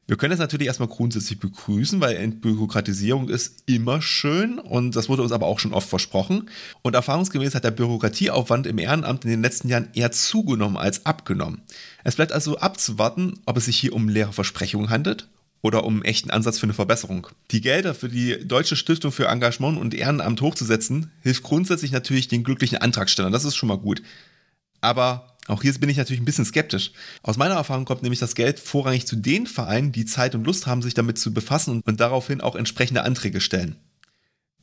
Wir 0.07 0.17
können 0.17 0.31
das 0.31 0.39
natürlich 0.39 0.67
erstmal 0.67 0.87
grundsätzlich 0.87 1.39
begrüßen, 1.39 1.99
weil 1.99 2.15
Entbürokratisierung 2.17 3.27
ist 3.27 3.63
immer 3.65 4.03
schön 4.03 4.59
und 4.59 4.95
das 4.95 5.09
wurde 5.09 5.23
uns 5.23 5.31
aber 5.31 5.47
auch 5.47 5.57
schon 5.57 5.73
oft 5.73 5.89
versprochen. 5.89 6.49
Und 6.83 6.93
erfahrungsgemäß 6.93 7.55
hat 7.55 7.63
der 7.63 7.71
Bürokratieaufwand 7.71 8.67
im 8.67 8.77
Ehrenamt 8.77 9.25
in 9.25 9.31
den 9.31 9.41
letzten 9.41 9.67
Jahren 9.67 9.89
eher 9.93 10.11
zugenommen 10.11 10.77
als 10.77 11.07
abgenommen. 11.07 11.63
Es 12.03 12.15
bleibt 12.15 12.33
also 12.33 12.59
abzuwarten, 12.59 13.39
ob 13.47 13.57
es 13.57 13.65
sich 13.65 13.77
hier 13.77 13.93
um 13.93 14.07
leere 14.07 14.31
Versprechungen 14.31 14.91
handelt 14.91 15.27
oder 15.63 15.83
um 15.83 15.95
einen 15.95 16.05
echten 16.05 16.29
Ansatz 16.29 16.59
für 16.59 16.67
eine 16.67 16.75
Verbesserung. 16.75 17.27
Die 17.49 17.61
Gelder 17.61 17.95
für 17.95 18.07
die 18.07 18.47
Deutsche 18.47 18.75
Stiftung 18.75 19.11
für 19.11 19.27
Engagement 19.27 19.79
und 19.79 19.95
Ehrenamt 19.95 20.39
hochzusetzen, 20.39 21.11
hilft 21.23 21.41
grundsätzlich 21.41 21.91
natürlich 21.91 22.27
den 22.27 22.43
glücklichen 22.43 22.77
Antragstellern. 22.77 23.31
Das 23.31 23.45
ist 23.45 23.55
schon 23.55 23.69
mal 23.69 23.79
gut. 23.79 24.03
Aber 24.85 25.35
auch 25.47 25.63
hier 25.63 25.73
bin 25.73 25.89
ich 25.89 25.97
natürlich 25.97 26.21
ein 26.21 26.25
bisschen 26.25 26.45
skeptisch. 26.45 26.91
Aus 27.23 27.37
meiner 27.37 27.55
Erfahrung 27.55 27.85
kommt 27.85 28.03
nämlich 28.03 28.19
das 28.19 28.35
Geld 28.35 28.59
vorrangig 28.59 29.07
zu 29.07 29.15
den 29.15 29.47
Vereinen, 29.47 29.91
die 29.91 30.05
Zeit 30.05 30.35
und 30.35 30.45
Lust 30.45 30.67
haben, 30.67 30.83
sich 30.83 30.93
damit 30.93 31.17
zu 31.17 31.33
befassen 31.33 31.81
und, 31.83 31.99
daraufhin 31.99 32.39
auch 32.39 32.55
entsprechende 32.55 33.01
Anträge 33.01 33.41
stellen. 33.41 33.77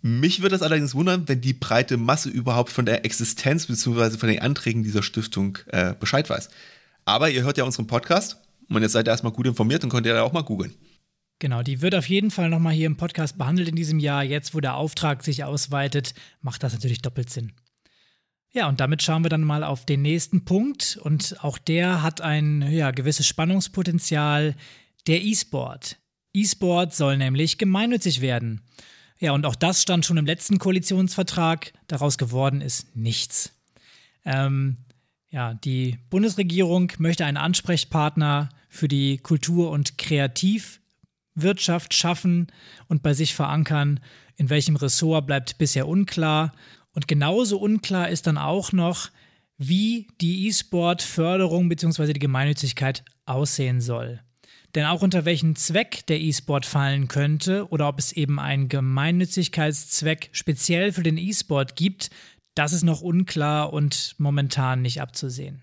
Mich 0.01 0.41
würde 0.41 0.55
es 0.55 0.63
allerdings 0.63 0.95
wundern, 0.95 1.29
wenn 1.29 1.41
die 1.41 1.55
breite 1.55 1.97
Masse 1.97 2.29
überhaupt 2.29 2.71
von 2.71 2.87
der 2.87 3.05
Existenz 3.05 3.67
bzw. 3.67 4.17
von 4.17 4.29
den 4.29 4.41
Anträgen 4.41 4.85
dieser 4.85 5.03
Stiftung 5.03 5.59
äh, 5.67 5.95
Bescheid 5.99 6.31
weiß. 6.31 6.51
Aber 7.05 7.29
ihr 7.31 7.43
hört 7.43 7.59
ja 7.59 7.65
unseren 7.65 7.89
Podcast 7.89 8.37
und 8.69 8.83
jetzt 8.83 8.93
seid 8.93 9.09
ihr 9.09 9.11
erstmal 9.11 9.33
gut 9.33 9.49
informiert 9.49 9.83
und 9.83 9.91
könnt 9.91 10.07
ihr 10.07 10.15
da 10.15 10.23
auch 10.23 10.33
mal 10.33 10.43
googeln. 10.43 10.73
Genau, 11.41 11.65
die 11.65 11.83
wird 11.83 11.97
auf 11.97 12.09
jeden 12.09 12.31
Fall 12.31 12.49
nochmal 12.49 12.75
hier 12.75 12.87
im 12.87 12.97
Podcast 12.97 13.39
behandelt 13.39 13.69
in 13.69 13.75
diesem 13.75 13.99
Jahr. 13.99 14.23
Jetzt, 14.23 14.55
wo 14.55 14.61
der 14.61 14.77
Auftrag 14.77 15.25
sich 15.25 15.43
ausweitet, 15.43 16.15
macht 16.41 16.63
das 16.63 16.73
natürlich 16.73 17.03
doppelt 17.03 17.29
Sinn. 17.29 17.53
Ja, 18.55 18.69
und 18.69 18.81
damit 18.81 19.03
schauen 19.03 19.25
wir 19.25 19.31
dann 19.31 19.45
mal 19.45 19.65
auf 19.65 19.87
den 19.87 20.03
nächsten 20.03 20.45
Punkt. 20.45 20.99
Und 21.03 21.43
auch 21.43 21.57
der 21.57 22.03
hat 22.03 22.21
ein 22.21 22.71
ja, 22.71 22.91
gewisses 22.91 23.27
Spannungspotenzial, 23.27 24.55
der 25.07 25.23
E-Sport. 25.23 25.97
E-Sport 26.35 26.95
soll 26.95 27.17
nämlich 27.17 27.57
gemeinnützig 27.57 28.21
werden. 28.21 28.61
Ja, 29.19 29.33
und 29.33 29.47
auch 29.47 29.55
das 29.55 29.81
stand 29.81 30.05
schon 30.05 30.19
im 30.19 30.27
letzten 30.27 30.59
Koalitionsvertrag. 30.59 31.73
Daraus 31.87 32.19
geworden 32.19 32.61
ist 32.61 32.95
nichts. 32.95 33.55
Ähm, 34.25 34.77
ja, 35.31 35.55
die 35.55 35.99
Bundesregierung 36.11 36.93
möchte 36.99 37.25
einen 37.25 37.39
Ansprechpartner 37.39 38.51
für 38.69 38.89
die 38.89 39.19
Kultur- 39.19 39.71
und 39.71 39.97
Kreativwirtschaft 39.97 41.95
schaffen 41.95 42.49
und 42.89 43.03
bei 43.03 43.15
sich 43.15 43.35
verankern. 43.35 44.01
In 44.37 44.51
welchem 44.51 44.77
Ressort 44.77 45.27
bleibt 45.27 45.57
bisher 45.57 45.89
unklar. 45.89 46.53
Und 46.95 47.09
genauso 47.09 47.59
unklar 47.59 48.09
ist 48.09 48.27
dann 48.27 48.39
auch 48.39 48.73
noch, 48.73 49.11
wie 49.59 50.09
die 50.21 50.49
E-Sport-Förderung 50.49 51.69
bzw. 51.69 52.13
die 52.13 52.21
Gemeinnützigkeit 52.21 53.05
aussehen 53.25 53.81
soll. 53.81 54.21
Denn 54.75 54.87
auch 54.87 55.03
unter 55.03 55.25
welchen 55.25 55.55
Zweck 55.55 56.07
der 56.07 56.21
E-Sport 56.21 56.65
fallen 56.65 57.09
könnte 57.09 57.69
oder 57.69 57.89
ob 57.89 57.99
es 57.99 58.13
eben 58.13 58.41
einen 58.41 58.69
Gemeinnützigkeitszweck 58.69 60.31
speziell 60.33 60.93
für 60.93 61.03
den 61.03 61.19
E-Sport 61.19 61.77
gibt, 61.77 62.11
das 62.55 62.73
ist 62.73 62.83
noch 62.83 63.03
unklar 63.03 63.73
und 63.73 64.15
momentan 64.19 64.83
nicht 64.83 65.01
abzusehen. 65.01 65.63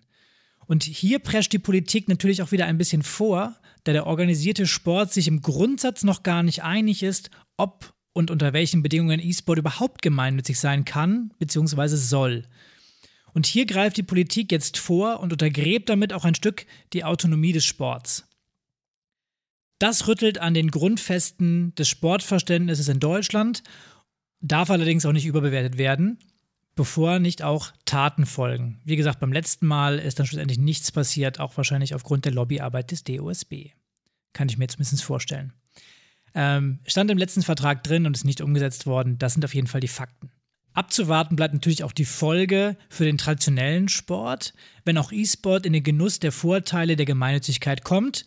Und 0.68 0.84
hier 0.84 1.18
prescht 1.20 1.52
die 1.54 1.60
Politik 1.60 2.08
natürlich 2.08 2.44
auch 2.44 2.52
wieder 2.52 2.68
ein 2.68 2.78
bisschen 2.78 3.02
vor, 3.02 3.56
da 3.84 3.94
der 3.94 4.06
organisierte 4.06 4.68
Sport 4.68 5.12
sich 5.12 5.28
im 5.28 5.42
Grundsatz 5.42 6.04
noch 6.04 6.22
gar 6.22 6.44
nicht 6.44 6.63
einig 6.63 7.02
ist, 7.02 7.32
ob 7.58 7.94
und 8.13 8.32
unter 8.32 8.54
welchen 8.54 8.82
Bedingungen 8.82 9.19
E-Sport 9.19 9.60
überhaupt 9.60 10.02
gemeinnützig 10.02 10.60
sein 10.60 10.86
kann 10.86 11.34
bzw. 11.39 11.88
soll. 11.95 12.43
Und 13.34 13.45
hier 13.45 13.65
greift 13.65 13.98
die 13.98 14.04
Politik 14.04 14.52
jetzt 14.52 14.78
vor 14.78 15.19
und 15.19 15.32
untergräbt 15.32 15.89
damit 15.89 16.13
auch 16.13 16.26
ein 16.26 16.36
Stück 16.36 16.65
die 16.93 17.04
Autonomie 17.04 17.54
des 17.54 17.65
Sports. 17.65 18.26
Das 19.78 20.08
rüttelt 20.08 20.39
an 20.39 20.54
den 20.54 20.72
Grundfesten 20.72 21.74
des 21.76 21.88
Sportverständnisses 21.88 22.89
in 22.89 23.00
Deutschland, 23.00 23.63
darf 24.41 24.69
allerdings 24.69 25.06
auch 25.06 25.13
nicht 25.13 25.26
überbewertet 25.26 25.78
werden, 25.78 26.19
bevor 26.76 27.19
nicht 27.19 27.43
auch 27.43 27.72
Taten 27.86 28.26
folgen. 28.26 28.82
Wie 28.84 28.98
gesagt, 28.98 29.19
beim 29.19 29.32
letzten 29.32 29.67
Mal 29.67 30.00
ist 30.00 30.19
dann 30.19 30.26
schlussendlich 30.26 30.60
nichts 30.60 30.91
passiert, 30.91 31.39
auch 31.39 31.56
wahrscheinlich 31.56 31.95
aufgrund 31.95 32.26
der 32.26 32.34
Lobbyarbeit 32.34 32.91
des 32.91 33.04
DOSB. 33.04 33.69
Kann 34.34 34.50
ich 34.50 34.58
mir 34.58 34.67
zumindest 34.67 35.04
vorstellen. 35.04 35.54
Ähm, 36.34 36.80
stand 36.86 37.12
im 37.12 37.18
letzten 37.18 37.42
Vertrag 37.42 37.84
drin 37.84 38.06
und 38.06 38.15
ist 38.15 38.26
nicht 38.26 38.42
umgesetzt 38.42 38.86
worden. 38.86 39.18
Das 39.18 39.34
sind 39.34 39.46
auf 39.46 39.56
jeden 39.56 39.68
Fall 39.68 39.82
die 39.82 39.88
Fakten. 39.88 40.32
Abzuwarten 40.74 41.36
bleibt 41.36 41.54
natürlich 41.54 41.84
auch 41.84 41.92
die 41.92 42.06
Folge 42.06 42.78
für 42.89 43.04
den 43.04 43.18
traditionellen 43.18 43.89
Sport, 43.89 44.54
wenn 44.86 44.98
auch 44.98 45.12
E-Sport 45.12 45.65
in 45.65 45.74
den 45.74 45.84
Genuss 45.84 46.20
der 46.20 46.32
Vorteile 46.32 46.96
der 46.96 47.06
Gemeinnützigkeit 47.06 47.84
kommt 47.84 48.26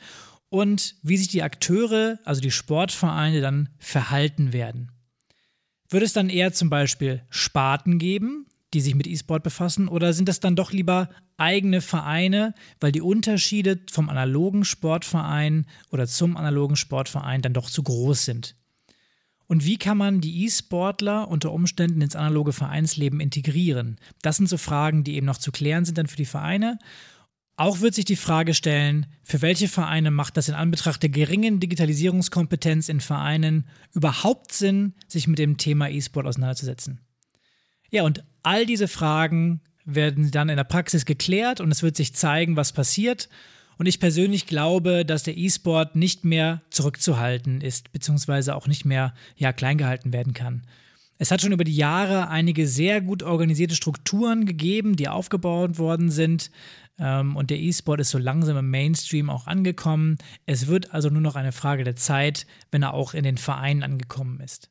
und 0.49 0.97
wie 1.03 1.17
sich 1.17 1.29
die 1.29 1.43
Akteure, 1.43 2.19
also 2.25 2.41
die 2.41 2.51
Sportvereine, 2.51 3.41
dann 3.41 3.71
verhalten 3.79 4.53
werden. 4.53 4.91
Wird 5.89 6.03
es 6.03 6.13
dann 6.13 6.29
eher 6.29 6.53
zum 6.53 6.69
Beispiel 6.69 7.23
Sparten 7.31 7.99
geben, 7.99 8.47
die 8.75 8.81
sich 8.81 8.95
mit 8.95 9.07
E-Sport 9.07 9.43
befassen, 9.43 9.89
oder 9.89 10.13
sind 10.13 10.29
das 10.29 10.41
dann 10.41 10.57
doch 10.57 10.73
lieber 10.73 11.09
eigene 11.37 11.81
Vereine, 11.81 12.55
weil 12.81 12.93
die 12.93 13.01
Unterschiede 13.01 13.81
vom 13.91 14.09
analogen 14.09 14.65
Sportverein 14.65 15.67
oder 15.91 16.07
zum 16.07 16.37
analogen 16.37 16.77
Sportverein 16.77 17.43
dann 17.43 17.55
doch 17.55 17.69
zu 17.69 17.83
groß 17.83 18.25
sind? 18.25 18.57
Und 19.47 19.67
wie 19.67 19.77
kann 19.77 19.99
man 19.99 20.23
die 20.23 20.45
E-Sportler 20.45 21.29
unter 21.29 21.53
Umständen 21.53 22.01
ins 22.01 22.17
analoge 22.17 22.55
Vereinsleben 22.55 23.21
integrieren? 23.21 23.99
Das 24.23 24.37
sind 24.37 24.49
so 24.49 24.57
Fragen, 24.57 25.05
die 25.05 25.17
eben 25.17 25.27
noch 25.27 25.37
zu 25.37 25.53
klären 25.53 25.85
sind 25.85 25.99
dann 25.99 26.07
für 26.07 26.17
die 26.17 26.25
Vereine. 26.25 26.79
Auch 27.57 27.81
wird 27.81 27.95
sich 27.95 28.07
die 28.07 28.17
Frage 28.17 28.55
stellen, 28.55 29.07
für 29.23 29.43
welche 29.43 29.69
Vereine 29.69 30.11
macht 30.11 30.39
das 30.39 30.49
in 30.49 30.55
Anbetracht 30.55 31.03
der 31.03 31.11
geringen 31.11 31.61
Digitalisierungskompetenz 31.61 32.89
in 32.89 33.01
Vereinen 33.01 33.67
überhaupt 33.93 34.53
Sinn, 34.53 34.95
sich 35.07 35.29
mit 35.29 35.39
dem 35.39 35.59
Thema 35.59 35.91
E-Sport 35.91 36.27
auseinanderzusetzen? 36.27 37.01
Ja, 37.93 38.05
und 38.05 38.25
all 38.43 38.67
diese 38.67 38.89
Fragen 38.89 39.61
werden 39.85 40.31
dann 40.31 40.49
in 40.49 40.57
der 40.57 40.65
Praxis 40.65 41.05
geklärt 41.05 41.61
und 41.61 41.71
es 41.71 41.83
wird 41.83 41.95
sich 41.95 42.15
zeigen, 42.15 42.57
was 42.57 42.73
passiert. 42.73 43.29
Und 43.79 43.87
ich 43.87 44.01
persönlich 44.01 44.47
glaube, 44.47 45.05
dass 45.05 45.25
der 45.25 45.37
E-Sport 45.37 45.95
nicht 45.95 46.25
mehr 46.25 46.63
zurückzuhalten 46.71 47.61
ist, 47.61 47.93
beziehungsweise 47.93 48.57
auch 48.57 48.67
nicht 48.67 48.85
mehr 48.85 49.13
ja, 49.37 49.53
klein 49.53 49.77
gehalten 49.77 50.13
werden 50.13 50.35
kann. 50.35 50.63
Es 51.19 51.31
hat 51.31 51.43
schon 51.43 51.53
über 51.53 51.65
die 51.65 51.77
Jahre 51.77 52.29
einige 52.29 52.67
sehr 52.67 53.01
gut 53.01 53.23
organisierte 53.23 53.77
Strukturen 53.77 54.47
gegeben, 54.47 54.97
die 54.97 55.09
aufgebaut 55.09 55.79
worden 55.79 56.11
sind. 56.11 56.51
Ähm, 56.99 57.37
und 57.37 57.51
der 57.51 57.61
E-Sport 57.61 58.01
ist 58.01 58.11
so 58.11 58.19
langsam 58.19 58.57
im 58.57 58.71
Mainstream 58.71 59.29
auch 59.29 59.47
angekommen. 59.47 60.17
Es 60.47 60.67
wird 60.67 60.95
also 60.95 61.11
nur 61.11 61.21
noch 61.23 61.37
eine 61.37 61.53
Frage 61.53 61.85
der 61.85 61.97
Zeit, 61.97 62.47
wenn 62.71 62.83
er 62.83 62.95
auch 62.95 63.15
in 63.15 63.25
den 63.25 63.37
Vereinen 63.37 63.83
angekommen 63.83 64.41
ist. 64.41 64.71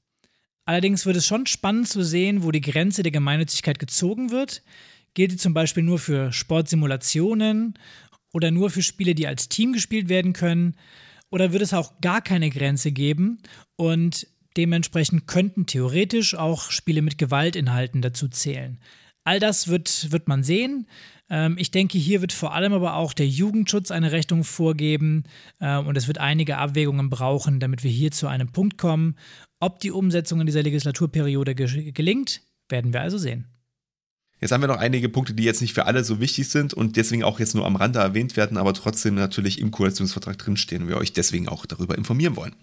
Allerdings 0.66 1.06
wird 1.06 1.18
es 1.18 1.26
schon 1.26 1.48
spannend 1.48 1.88
zu 1.88 2.04
sehen, 2.04 2.44
wo 2.44 2.52
die 2.52 2.62
Grenze 2.62 3.04
der 3.04 3.12
Gemeinnützigkeit 3.12 3.80
gezogen 3.80 4.32
wird. 4.32 4.62
Gilt 5.14 5.32
die 5.32 5.38
zum 5.38 5.54
Beispiel 5.54 5.84
nur 5.84 6.00
für 6.00 6.32
Sportsimulationen 6.32 7.74
oder 8.32 8.52
nur 8.52 8.70
für 8.70 8.84
Spiele, 8.84 9.16
die 9.16 9.28
als 9.28 9.50
Team 9.50 9.74
gespielt 9.74 10.08
werden 10.08 10.34
können? 10.34 10.76
Oder 11.30 11.52
wird 11.52 11.64
es 11.64 11.74
auch 11.74 12.00
gar 12.02 12.22
keine 12.22 12.50
Grenze 12.50 12.92
geben 12.92 13.40
und 13.76 14.28
dementsprechend 14.58 15.28
könnten 15.28 15.66
theoretisch 15.66 16.36
auch 16.36 16.72
Spiele 16.72 17.02
mit 17.02 17.18
Gewaltinhalten 17.18 18.02
dazu 18.02 18.28
zählen? 18.28 18.80
All 19.24 19.40
das 19.40 19.68
wird, 19.68 20.12
wird 20.12 20.28
man 20.28 20.44
sehen. 20.44 20.88
Ähm, 21.30 21.56
ich 21.58 21.72
denke, 21.72 21.98
hier 21.98 22.22
wird 22.22 22.34
vor 22.34 22.54
allem 22.54 22.74
aber 22.74 22.96
auch 22.96 23.14
der 23.14 23.28
Jugendschutz 23.28 23.92
eine 23.92 24.12
Rechnung 24.12 24.44
vorgeben 24.44 25.24
äh, 25.60 25.78
und 25.78 25.98
es 25.98 26.08
wird 26.08 26.18
einige 26.18 26.58
Abwägungen 26.58 27.10
brauchen, 27.10 27.60
damit 27.60 27.84
wir 27.84 27.92
hier 27.92 28.12
zu 28.12 28.28
einem 28.28 28.52
Punkt 28.52 28.78
kommen. 28.78 29.16
Ob 29.60 29.80
die 29.80 29.92
Umsetzung 29.92 30.40
in 30.42 30.48
dieser 30.48 30.64
Legislaturperiode 30.64 31.56
gelingt, 31.56 32.42
werden 32.70 32.94
wir 32.94 33.02
also 33.02 33.18
sehen. 33.18 33.48
Jetzt 34.42 34.52
haben 34.52 34.62
wir 34.62 34.68
noch 34.68 34.78
einige 34.78 35.08
Punkte, 35.08 35.36
die 35.36 35.44
jetzt 35.44 35.62
nicht 35.62 35.74
für 35.74 35.86
alle 35.86 36.04
so 36.04 36.20
wichtig 36.20 36.50
sind 36.50 36.74
und 36.74 36.98
deswegen 36.98 37.24
auch 37.24 37.40
jetzt 37.40 37.54
nur 37.54 37.68
am 37.68 37.76
Rande 37.76 38.00
erwähnt 38.00 38.36
werden, 38.36 38.58
aber 38.58 38.74
trotzdem 38.74 39.14
natürlich 39.14 39.60
im 39.60 39.70
Koalitionsvertrag 39.70 40.40
drinstehen 40.40 40.82
und 40.82 40.90
wir 40.90 40.98
euch 40.98 41.14
deswegen 41.14 41.48
auch 41.48 41.68
darüber 41.68 41.96
informieren 41.96 42.36
wollen. 42.36 42.56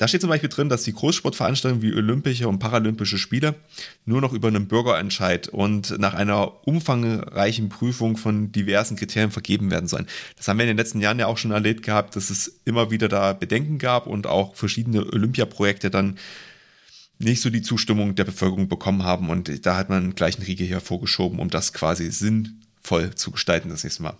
Da 0.00 0.08
steht 0.08 0.22
zum 0.22 0.30
Beispiel 0.30 0.48
drin, 0.48 0.70
dass 0.70 0.82
die 0.82 0.94
Großsportveranstaltungen 0.94 1.82
wie 1.82 1.94
Olympische 1.94 2.48
und 2.48 2.58
Paralympische 2.58 3.18
Spiele 3.18 3.56
nur 4.06 4.22
noch 4.22 4.32
über 4.32 4.48
einen 4.48 4.66
Bürgerentscheid 4.66 5.48
und 5.48 5.98
nach 5.98 6.14
einer 6.14 6.66
umfangreichen 6.66 7.68
Prüfung 7.68 8.16
von 8.16 8.50
diversen 8.50 8.96
Kriterien 8.96 9.30
vergeben 9.30 9.70
werden 9.70 9.88
sollen. 9.88 10.06
Das 10.38 10.48
haben 10.48 10.56
wir 10.56 10.64
in 10.64 10.68
den 10.68 10.78
letzten 10.78 11.02
Jahren 11.02 11.18
ja 11.18 11.26
auch 11.26 11.36
schon 11.36 11.50
erlebt 11.50 11.82
gehabt, 11.82 12.16
dass 12.16 12.30
es 12.30 12.62
immer 12.64 12.90
wieder 12.90 13.08
da 13.08 13.34
Bedenken 13.34 13.76
gab 13.76 14.06
und 14.06 14.26
auch 14.26 14.54
verschiedene 14.54 15.04
Olympiaprojekte 15.04 15.90
dann 15.90 16.16
nicht 17.18 17.42
so 17.42 17.50
die 17.50 17.60
Zustimmung 17.60 18.14
der 18.14 18.24
Bevölkerung 18.24 18.68
bekommen 18.68 19.04
haben. 19.04 19.28
Und 19.28 19.66
da 19.66 19.76
hat 19.76 19.90
man 19.90 20.14
gleich 20.14 20.36
einen 20.36 20.46
Riegel 20.46 20.66
hier 20.66 20.80
vorgeschoben, 20.80 21.38
um 21.38 21.50
das 21.50 21.74
quasi 21.74 22.10
sinnvoll 22.10 23.14
zu 23.16 23.32
gestalten 23.32 23.68
das 23.68 23.84
nächste 23.84 24.04
Mal. 24.04 24.16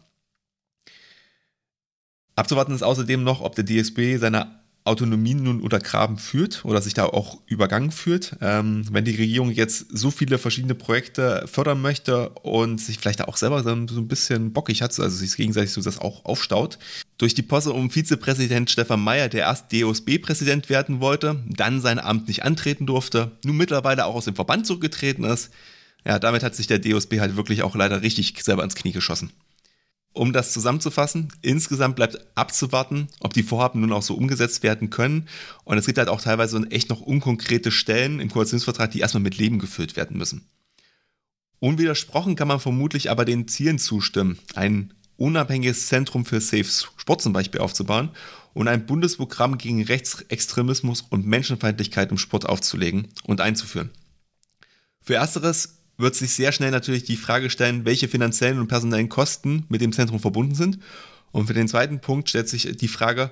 Abzuwarten 2.37 2.75
ist 2.75 2.83
außerdem 2.83 3.25
noch, 3.25 3.41
ob 3.41 3.55
der 3.55 3.65
DSB 3.65 4.19
seine 4.19 4.60
Autonomie 4.85 5.35
nun 5.35 5.61
untergraben 5.61 6.17
führt 6.17 6.65
oder 6.65 6.81
sich 6.81 6.95
da 6.95 7.05
auch 7.05 7.39
übergangen 7.47 7.91
führt. 7.91 8.37
Ähm, 8.41 8.85
wenn 8.91 9.05
die 9.05 9.15
Regierung 9.15 9.51
jetzt 9.51 9.87
so 9.91 10.11
viele 10.11 10.39
verschiedene 10.39 10.75
Projekte 10.75 11.45
fördern 11.47 11.83
möchte 11.83 12.31
und 12.31 12.81
sich 12.81 12.99
vielleicht 12.99 13.23
auch 13.23 13.37
selber 13.37 13.63
so 13.63 13.71
ein 13.71 14.09
bisschen 14.09 14.53
bockig 14.53 14.81
hat, 14.81 14.99
also 14.99 15.17
sich 15.17 15.37
gegenseitig 15.37 15.73
so 15.73 15.83
das 15.83 15.99
auch 15.99 16.25
aufstaut. 16.25 16.79
Durch 17.19 17.35
die 17.35 17.43
Posse 17.43 17.73
um 17.73 17.91
Vizepräsident 17.91 18.71
Stefan 18.71 19.05
Mayer, 19.05 19.29
der 19.29 19.43
erst 19.43 19.71
DOSB-Präsident 19.73 20.71
werden 20.71 21.01
wollte, 21.01 21.45
dann 21.47 21.83
sein 21.83 21.99
Amt 21.99 22.29
nicht 22.29 22.45
antreten 22.45 22.87
durfte, 22.87 23.33
nun 23.45 23.59
mittlerweile 23.59 24.07
auch 24.07 24.15
aus 24.15 24.25
dem 24.25 24.35
Verband 24.35 24.67
zurückgetreten 24.67 25.25
ist. 25.25 25.51
Ja, 26.07 26.19
damit 26.19 26.43
hat 26.43 26.55
sich 26.55 26.67
der 26.67 26.79
DOSB 26.79 27.21
halt 27.21 27.37
wirklich 27.37 27.63
auch 27.63 27.77
leider 27.77 28.01
richtig 28.01 28.35
selber 28.43 28.65
ins 28.65 28.75
Knie 28.75 28.93
geschossen. 28.93 29.31
Um 30.13 30.33
das 30.33 30.53
zusammenzufassen, 30.53 31.33
insgesamt 31.41 31.95
bleibt 31.95 32.19
abzuwarten, 32.35 33.09
ob 33.21 33.33
die 33.33 33.45
Vorhaben 33.45 33.81
nun 33.81 33.93
auch 33.93 34.03
so 34.03 34.15
umgesetzt 34.15 34.65
werden 34.65 34.91
können. 34.91 35.29
Und 35.65 35.79
es 35.79 35.87
gibt 35.87 35.99
halt 35.99 36.09
auch 36.09 36.21
teilweise 36.21 36.61
echt 36.71 36.91
noch 36.91 37.01
unkonkrete 37.01 37.71
Stellen 37.71 38.19
im 38.19 38.31
Koalitionsvertrag, 38.31 38.91
die 38.91 39.01
erstmal 39.01 39.23
mit 39.23 39.39
Leben 39.39 39.61
gefüllt 39.61 39.97
werden 39.97 40.19
müssen. 40.19 40.49
Unwidersprochen 41.61 42.35
kann 42.35 42.49
man 42.49 42.59
vermutlich 42.59 43.11
aber 43.11 43.25
den 43.25 43.47
Zielen 43.47 43.79
zustimmen, 43.79 44.39
ein 44.55 44.95
unabhängiges 45.17 45.87
Zentrum 45.87 46.25
für 46.25 46.41
Safe 46.41 46.65
Sport 46.65 47.21
zum 47.21 47.33
Beispiel 47.33 47.61
aufzubauen 47.61 48.11
und 48.55 48.67
ein 48.67 48.87
Bundesprogramm 48.87 49.59
gegen 49.59 49.85
Rechtsextremismus 49.85 51.03
und 51.03 51.27
Menschenfeindlichkeit 51.27 52.11
im 52.11 52.19
Sport 52.19 52.49
aufzulegen 52.49 53.09
und 53.25 53.41
einzuführen. 53.41 53.91
Für 55.03 55.15
ersteres 55.15 55.80
wird 56.01 56.15
sich 56.15 56.33
sehr 56.33 56.53
schnell 56.53 56.71
natürlich 56.71 57.05
die 57.05 57.17
Frage 57.17 57.51
stellen, 57.51 57.85
welche 57.85 58.09
finanziellen 58.09 58.59
und 58.59 58.69
personellen 58.69 59.09
Kosten 59.09 59.65
mit 59.69 59.81
dem 59.81 59.93
Zentrum 59.93 60.21
verbunden 60.21 60.55
sind. 60.55 60.79
Und 61.33 61.47
für 61.47 61.55
den 61.55 61.69
zweiten 61.69 62.01
Punkt 62.01 62.29
stellt 62.29 62.49
sich 62.49 62.77
die 62.77 62.89
Frage, 62.89 63.31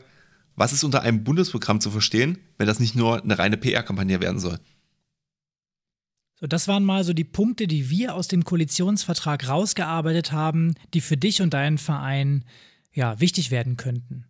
was 0.55 0.73
ist 0.73 0.85
unter 0.85 1.03
einem 1.03 1.25
Bundesprogramm 1.25 1.81
zu 1.81 1.91
verstehen, 1.91 2.39
wenn 2.57 2.67
das 2.67 2.81
nicht 2.81 2.95
nur 2.95 3.23
eine 3.23 3.39
reine 3.39 3.57
PR-Kampagne 3.57 4.21
werden 4.21 4.41
soll? 4.41 4.59
So, 6.41 6.47
das 6.47 6.69
waren 6.69 6.85
mal 6.85 7.03
so 7.03 7.13
die 7.13 7.25
Punkte, 7.25 7.67
die 7.67 7.91
wir 7.91 8.15
aus 8.15 8.29
dem 8.29 8.45
Koalitionsvertrag 8.45 9.49
rausgearbeitet 9.49 10.31
haben, 10.31 10.75
die 10.95 11.01
für 11.01 11.17
dich 11.17 11.43
und 11.43 11.53
deinen 11.55 11.79
Verein 11.79 12.45
ja 12.93 13.19
wichtig 13.19 13.51
werden 13.51 13.77
könnten. 13.77 14.28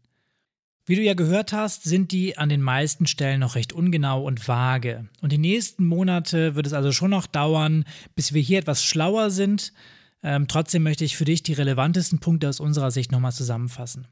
Wie 0.89 0.97
du 0.97 1.03
ja 1.03 1.13
gehört 1.13 1.53
hast, 1.53 1.83
sind 1.83 2.13
die 2.13 2.39
an 2.39 2.49
den 2.49 2.63
meisten 2.63 3.07
Stellen 3.07 3.41
noch 3.41 3.57
recht 3.57 3.75
ungenau 3.75 4.23
und 4.23 4.49
vage. 4.49 5.07
Und 5.21 5.33
die 5.33 5.39
nächsten 5.39 5.87
Monate 5.87 6.55
wird 6.55 6.67
es 6.67 6.73
also 6.73 6.93
schon 6.93 7.11
noch 7.11 7.27
dauern, 7.27 7.85
bis 8.15 8.33
wir 8.33 8.41
hier 8.41 8.61
etwas 8.61 8.83
schlauer 8.83 9.29
sind. 9.29 9.75
Ähm, 10.23 10.49
trotzdem 10.49 10.85
möchte 10.85 11.05
ich 11.05 11.19
für 11.19 11.27
dich 11.27 11.43
die 11.43 11.53
relevantesten 11.53 12.21
Punkte 12.21 12.49
aus 12.49 12.59
unserer 12.59 12.91
Sicht 12.91 13.13
nochmal 13.13 13.35
zusammenfassen. 13.35 14.09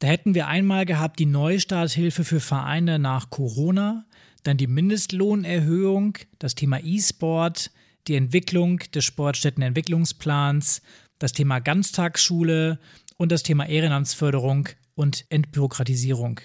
Da 0.00 0.06
hätten 0.06 0.34
wir 0.34 0.48
einmal 0.48 0.84
gehabt 0.84 1.18
die 1.18 1.24
Neustarthilfe 1.24 2.24
für 2.24 2.40
Vereine 2.40 2.98
nach 2.98 3.30
Corona, 3.30 4.04
dann 4.42 4.58
die 4.58 4.66
Mindestlohnerhöhung, 4.66 6.18
das 6.38 6.54
Thema 6.54 6.78
E-Sport, 6.84 7.70
die 8.06 8.16
Entwicklung 8.16 8.80
des 8.94 9.06
Sportstättenentwicklungsplans, 9.06 10.82
das 11.18 11.32
Thema 11.32 11.60
Ganztagsschule 11.60 12.78
und 13.16 13.32
das 13.32 13.42
Thema 13.44 13.66
Ehrenamtsförderung 13.66 14.68
und 14.94 15.24
Entbürokratisierung. 15.28 16.40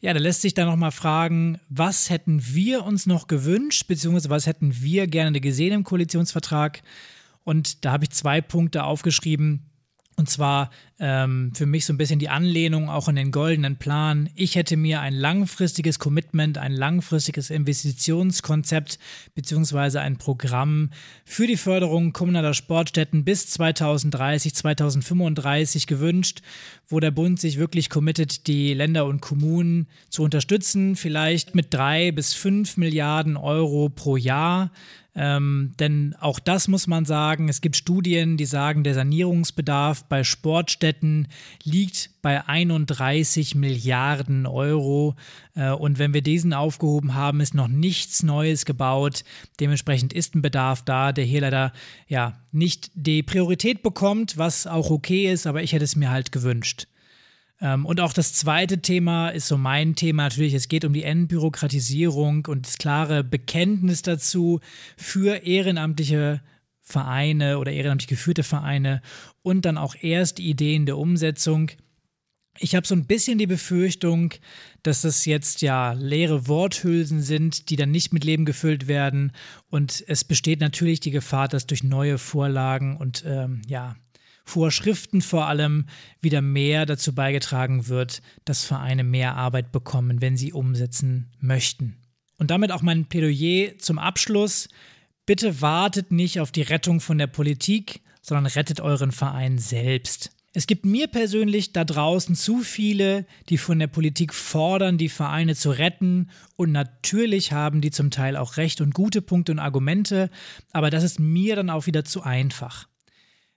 Ja, 0.00 0.14
da 0.14 0.18
lässt 0.18 0.42
sich 0.42 0.54
dann 0.54 0.66
nochmal 0.66 0.92
fragen, 0.92 1.60
was 1.68 2.08
hätten 2.08 2.42
wir 2.54 2.84
uns 2.84 3.06
noch 3.06 3.26
gewünscht, 3.26 3.86
beziehungsweise 3.86 4.30
was 4.30 4.46
hätten 4.46 4.80
wir 4.80 5.06
gerne 5.06 5.40
gesehen 5.40 5.72
im 5.74 5.84
Koalitionsvertrag? 5.84 6.82
Und 7.44 7.84
da 7.84 7.92
habe 7.92 8.04
ich 8.04 8.10
zwei 8.10 8.40
Punkte 8.40 8.84
aufgeschrieben, 8.84 9.69
und 10.16 10.28
zwar 10.28 10.70
ähm, 10.98 11.50
für 11.54 11.64
mich 11.64 11.86
so 11.86 11.94
ein 11.94 11.96
bisschen 11.96 12.18
die 12.18 12.28
Anlehnung 12.28 12.90
auch 12.90 13.08
an 13.08 13.16
den 13.16 13.32
goldenen 13.32 13.76
Plan. 13.76 14.28
Ich 14.34 14.54
hätte 14.54 14.76
mir 14.76 15.00
ein 15.00 15.14
langfristiges 15.14 15.98
Commitment, 15.98 16.58
ein 16.58 16.72
langfristiges 16.72 17.48
Investitionskonzept 17.48 18.98
beziehungsweise 19.34 20.02
ein 20.02 20.18
Programm 20.18 20.90
für 21.24 21.46
die 21.46 21.56
Förderung 21.56 22.12
kommunaler 22.12 22.52
Sportstätten 22.52 23.24
bis 23.24 23.46
2030, 23.48 24.54
2035 24.54 25.86
gewünscht, 25.86 26.42
wo 26.86 27.00
der 27.00 27.12
Bund 27.12 27.40
sich 27.40 27.56
wirklich 27.56 27.88
committet, 27.88 28.46
die 28.46 28.74
Länder 28.74 29.06
und 29.06 29.22
Kommunen 29.22 29.86
zu 30.10 30.22
unterstützen, 30.22 30.96
vielleicht 30.96 31.54
mit 31.54 31.72
drei 31.72 32.12
bis 32.12 32.34
fünf 32.34 32.76
Milliarden 32.76 33.38
Euro 33.38 33.88
pro 33.88 34.18
Jahr 34.18 34.70
ähm, 35.14 35.72
denn 35.80 36.14
auch 36.20 36.38
das 36.38 36.68
muss 36.68 36.86
man 36.86 37.04
sagen, 37.04 37.48
es 37.48 37.60
gibt 37.60 37.76
Studien, 37.76 38.36
die 38.36 38.44
sagen, 38.44 38.84
der 38.84 38.94
Sanierungsbedarf 38.94 40.04
bei 40.04 40.22
Sportstätten 40.22 41.26
liegt 41.64 42.10
bei 42.22 42.46
31 42.46 43.56
Milliarden 43.56 44.46
Euro. 44.46 45.16
Äh, 45.54 45.70
und 45.70 45.98
wenn 45.98 46.14
wir 46.14 46.22
diesen 46.22 46.52
aufgehoben 46.52 47.14
haben, 47.14 47.40
ist 47.40 47.54
noch 47.54 47.68
nichts 47.68 48.22
Neues 48.22 48.64
gebaut. 48.64 49.24
Dementsprechend 49.58 50.12
ist 50.12 50.36
ein 50.36 50.42
Bedarf 50.42 50.82
da, 50.84 51.12
der 51.12 51.24
hier 51.24 51.40
leider 51.40 51.72
ja 52.06 52.38
nicht 52.52 52.92
die 52.94 53.24
Priorität 53.24 53.82
bekommt, 53.82 54.38
was 54.38 54.68
auch 54.68 54.90
okay 54.90 55.32
ist, 55.32 55.46
aber 55.46 55.62
ich 55.62 55.72
hätte 55.72 55.84
es 55.84 55.96
mir 55.96 56.10
halt 56.10 56.30
gewünscht. 56.30 56.86
Ähm, 57.60 57.86
und 57.86 58.00
auch 58.00 58.12
das 58.12 58.32
zweite 58.32 58.80
Thema 58.80 59.30
ist 59.30 59.48
so 59.48 59.58
mein 59.58 59.94
Thema 59.94 60.24
natürlich. 60.24 60.54
Es 60.54 60.68
geht 60.68 60.84
um 60.84 60.92
die 60.92 61.04
Entbürokratisierung 61.04 62.46
und 62.46 62.66
das 62.66 62.78
klare 62.78 63.22
Bekenntnis 63.22 64.02
dazu 64.02 64.60
für 64.96 65.44
ehrenamtliche 65.44 66.40
Vereine 66.80 67.58
oder 67.58 67.72
ehrenamtlich 67.72 68.08
geführte 68.08 68.42
Vereine 68.42 69.00
und 69.42 69.64
dann 69.64 69.78
auch 69.78 69.94
erst 70.00 70.40
Ideen 70.40 70.86
der 70.86 70.98
Umsetzung. 70.98 71.70
Ich 72.58 72.74
habe 72.74 72.86
so 72.86 72.94
ein 72.94 73.06
bisschen 73.06 73.38
die 73.38 73.46
Befürchtung, 73.46 74.34
dass 74.82 75.02
das 75.02 75.24
jetzt 75.24 75.62
ja 75.62 75.92
leere 75.92 76.48
Worthülsen 76.48 77.22
sind, 77.22 77.70
die 77.70 77.76
dann 77.76 77.90
nicht 77.90 78.12
mit 78.12 78.24
Leben 78.24 78.44
gefüllt 78.44 78.88
werden. 78.88 79.32
Und 79.70 80.04
es 80.08 80.24
besteht 80.24 80.60
natürlich 80.60 81.00
die 81.00 81.12
Gefahr, 81.12 81.48
dass 81.48 81.66
durch 81.66 81.84
neue 81.84 82.18
Vorlagen 82.18 82.96
und 82.96 83.24
ähm, 83.26 83.62
ja, 83.68 83.96
Vorschriften 84.44 85.22
vor 85.22 85.46
allem 85.46 85.86
wieder 86.20 86.42
mehr 86.42 86.86
dazu 86.86 87.14
beigetragen 87.14 87.88
wird, 87.88 88.22
dass 88.44 88.64
Vereine 88.64 89.04
mehr 89.04 89.36
Arbeit 89.36 89.72
bekommen, 89.72 90.20
wenn 90.20 90.36
sie 90.36 90.52
umsetzen 90.52 91.30
möchten. 91.40 91.96
Und 92.38 92.50
damit 92.50 92.72
auch 92.72 92.82
mein 92.82 93.06
Plädoyer 93.06 93.78
zum 93.78 93.98
Abschluss. 93.98 94.68
Bitte 95.26 95.60
wartet 95.60 96.10
nicht 96.10 96.40
auf 96.40 96.50
die 96.50 96.62
Rettung 96.62 97.00
von 97.00 97.18
der 97.18 97.26
Politik, 97.26 98.00
sondern 98.22 98.46
rettet 98.46 98.80
euren 98.80 99.12
Verein 99.12 99.58
selbst. 99.58 100.30
Es 100.52 100.66
gibt 100.66 100.84
mir 100.84 101.06
persönlich 101.06 101.72
da 101.72 101.84
draußen 101.84 102.34
zu 102.34 102.58
viele, 102.58 103.24
die 103.48 103.58
von 103.58 103.78
der 103.78 103.86
Politik 103.86 104.34
fordern, 104.34 104.98
die 104.98 105.08
Vereine 105.08 105.54
zu 105.54 105.70
retten. 105.70 106.30
Und 106.56 106.72
natürlich 106.72 107.52
haben 107.52 107.80
die 107.80 107.92
zum 107.92 108.10
Teil 108.10 108.36
auch 108.36 108.56
recht 108.56 108.80
und 108.80 108.92
gute 108.92 109.22
Punkte 109.22 109.52
und 109.52 109.60
Argumente, 109.60 110.28
aber 110.72 110.90
das 110.90 111.04
ist 111.04 111.20
mir 111.20 111.54
dann 111.54 111.70
auch 111.70 111.86
wieder 111.86 112.04
zu 112.04 112.22
einfach. 112.22 112.88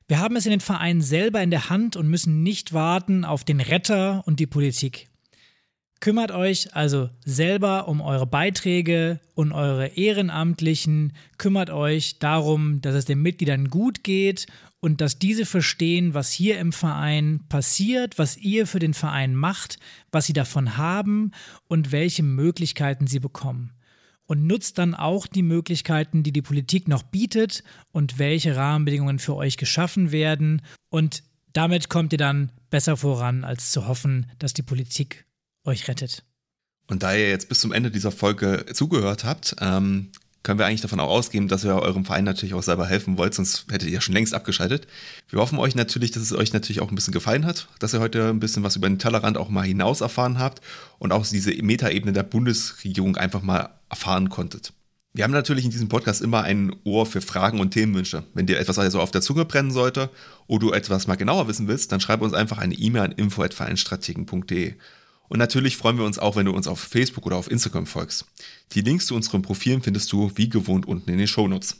Wir 0.08 0.20
haben 0.20 0.36
es 0.36 0.46
in 0.46 0.52
den 0.52 0.60
Vereinen 0.60 1.02
selber 1.02 1.42
in 1.42 1.52
der 1.52 1.70
Hand 1.70 1.96
und 1.96 2.10
müssen 2.10 2.44
nicht 2.44 2.74
warten 2.74 3.24
auf 3.24 3.44
den 3.44 3.62
Retter 3.62 4.24
und 4.26 4.40
die 4.40 4.48
Politik. 4.48 5.08
Kümmert 6.02 6.32
euch 6.32 6.76
also 6.76 7.10
selber 7.24 7.88
um 7.88 8.02
eure 8.02 8.28
Beiträge 8.28 9.22
und 9.36 9.54
eure 9.54 9.88
Ehrenamtlichen, 9.88 11.14
kümmert 11.38 11.70
euch 11.70 12.20
darum, 12.20 12.82
dass 12.82 12.96
es 12.96 13.06
den 13.06 13.22
Mitgliedern 13.22 13.70
gut 13.70 14.04
geht 14.04 14.48
und 14.82 15.00
dass 15.00 15.18
diese 15.18 15.46
verstehen, 15.46 16.14
was 16.14 16.30
hier 16.30 16.60
im 16.60 16.74
Verein 16.74 17.46
passiert, 17.48 18.20
was 18.20 18.36
ihr 18.36 18.68
für 18.68 18.80
den 18.80 18.94
Verein 18.94 19.34
macht, 19.34 19.78
was 20.12 20.26
sie 20.26 20.34
davon 20.34 20.76
haben 20.76 21.32
und 21.70 21.94
welche 21.94 22.24
Möglichkeiten 22.24 23.08
sie 23.08 23.20
bekommen 23.20 23.72
und 24.26 24.48
nutzt 24.48 24.78
dann 24.78 24.96
auch 24.96 25.28
die 25.28 25.42
Möglichkeiten, 25.42 26.24
die 26.24 26.32
die 26.32 26.42
Politik 26.42 26.88
noch 26.88 27.04
bietet 27.04 27.64
und 27.92 28.20
welche 28.20 28.56
Rahmenbedingungen 28.56 29.20
für 29.20 29.36
euch 29.36 29.58
geschaffen 29.58 30.12
werden. 30.12 30.62
Und 30.90 31.24
damit 31.52 31.90
kommt 31.90 32.14
ihr 32.14 32.18
dann 32.18 32.52
besser 32.70 32.98
voran, 32.98 33.44
als 33.44 33.72
zu 33.72 33.88
hoffen, 33.88 34.32
dass 34.40 34.54
die 34.54 34.64
Politik 34.64 35.26
euch 35.66 35.88
rettet. 35.88 36.24
Und 36.88 37.04
da 37.04 37.14
ihr 37.14 37.30
jetzt 37.30 37.50
bis 37.50 37.60
zum 37.60 37.72
Ende 37.72 37.92
dieser 37.92 38.12
Folge 38.12 38.66
zugehört 38.74 39.24
habt, 39.24 39.56
ähm, 39.60 40.12
können 40.44 40.60
wir 40.60 40.66
eigentlich 40.66 40.82
davon 40.82 41.00
auch 41.00 41.10
ausgehen, 41.10 41.48
dass 41.48 41.64
ihr 41.64 41.74
eurem 41.76 42.06
Verein 42.06 42.26
natürlich 42.26 42.54
auch 42.54 42.64
selber 42.64 42.86
helfen 42.86 43.18
wollt, 43.18 43.34
sonst 43.34 43.66
hättet 43.72 43.88
ihr 43.88 43.96
ja 43.96 44.02
schon 44.02 44.14
längst 44.14 44.34
abgeschaltet. 44.34 44.88
Wir 45.30 45.40
hoffen 45.40 45.58
euch 45.58 45.74
natürlich, 45.74 46.12
dass 46.12 46.22
es 46.22 46.34
euch 46.34 46.52
natürlich 46.52 46.82
auch 46.82 46.90
ein 46.90 46.96
bisschen 46.96 47.14
gefallen 47.14 47.46
hat, 47.46 47.68
dass 47.80 47.94
ihr 47.94 48.02
heute 48.02 48.30
ein 48.30 48.40
bisschen 48.40 48.64
was 48.64 48.76
über 48.76 48.90
den 48.90 49.00
Tellerrand 49.00 49.38
auch 49.38 49.50
mal 49.50 49.64
hinaus 49.64 50.02
erfahren 50.02 50.40
habt 50.40 50.62
und 51.00 51.14
auch 51.14 51.26
diese 51.26 51.52
Metaebene 51.64 52.12
der 52.12 52.24
Bundesregierung 52.24 53.16
einfach 53.16 53.42
mal 53.42 53.70
erfahren 53.90 54.30
konntet. 54.30 54.74
Wir 55.16 55.24
haben 55.24 55.32
natürlich 55.32 55.64
in 55.64 55.72
diesem 55.72 55.90
Podcast 55.90 56.22
immer 56.22 56.42
ein 56.42 56.76
Ohr 56.84 57.06
für 57.06 57.22
Fragen 57.22 57.60
und 57.60 57.72
Themenwünsche. 57.72 58.24
Wenn 58.34 58.48
dir 58.48 58.60
etwas 58.60 58.80
also 58.80 59.00
auf 59.00 59.12
der 59.12 59.22
Zunge 59.22 59.46
brennen 59.46 59.72
sollte 59.72 60.10
oder 60.48 60.60
du 60.60 60.72
etwas 60.74 61.06
mal 61.06 61.16
genauer 61.16 61.48
wissen 61.48 61.68
willst, 61.68 61.92
dann 61.92 62.00
schreib 62.00 62.22
uns 62.22 62.34
einfach 62.34 62.58
eine 62.58 62.74
E-Mail 62.74 63.04
an 63.04 63.12
info@vereinstrategen.de. 63.12 64.74
Und 65.34 65.40
natürlich 65.40 65.78
freuen 65.78 65.98
wir 65.98 66.06
uns 66.06 66.20
auch, 66.20 66.36
wenn 66.36 66.46
du 66.46 66.52
uns 66.52 66.68
auf 66.68 66.80
Facebook 66.80 67.26
oder 67.26 67.38
auf 67.38 67.50
Instagram 67.50 67.88
folgst. 67.88 68.26
Die 68.74 68.82
Links 68.82 69.08
zu 69.08 69.16
unseren 69.16 69.42
Profilen 69.42 69.82
findest 69.82 70.12
du 70.12 70.32
wie 70.36 70.48
gewohnt 70.48 70.88
unten 70.88 71.10
in 71.10 71.18
den 71.18 71.28
Shownotes. 71.28 71.78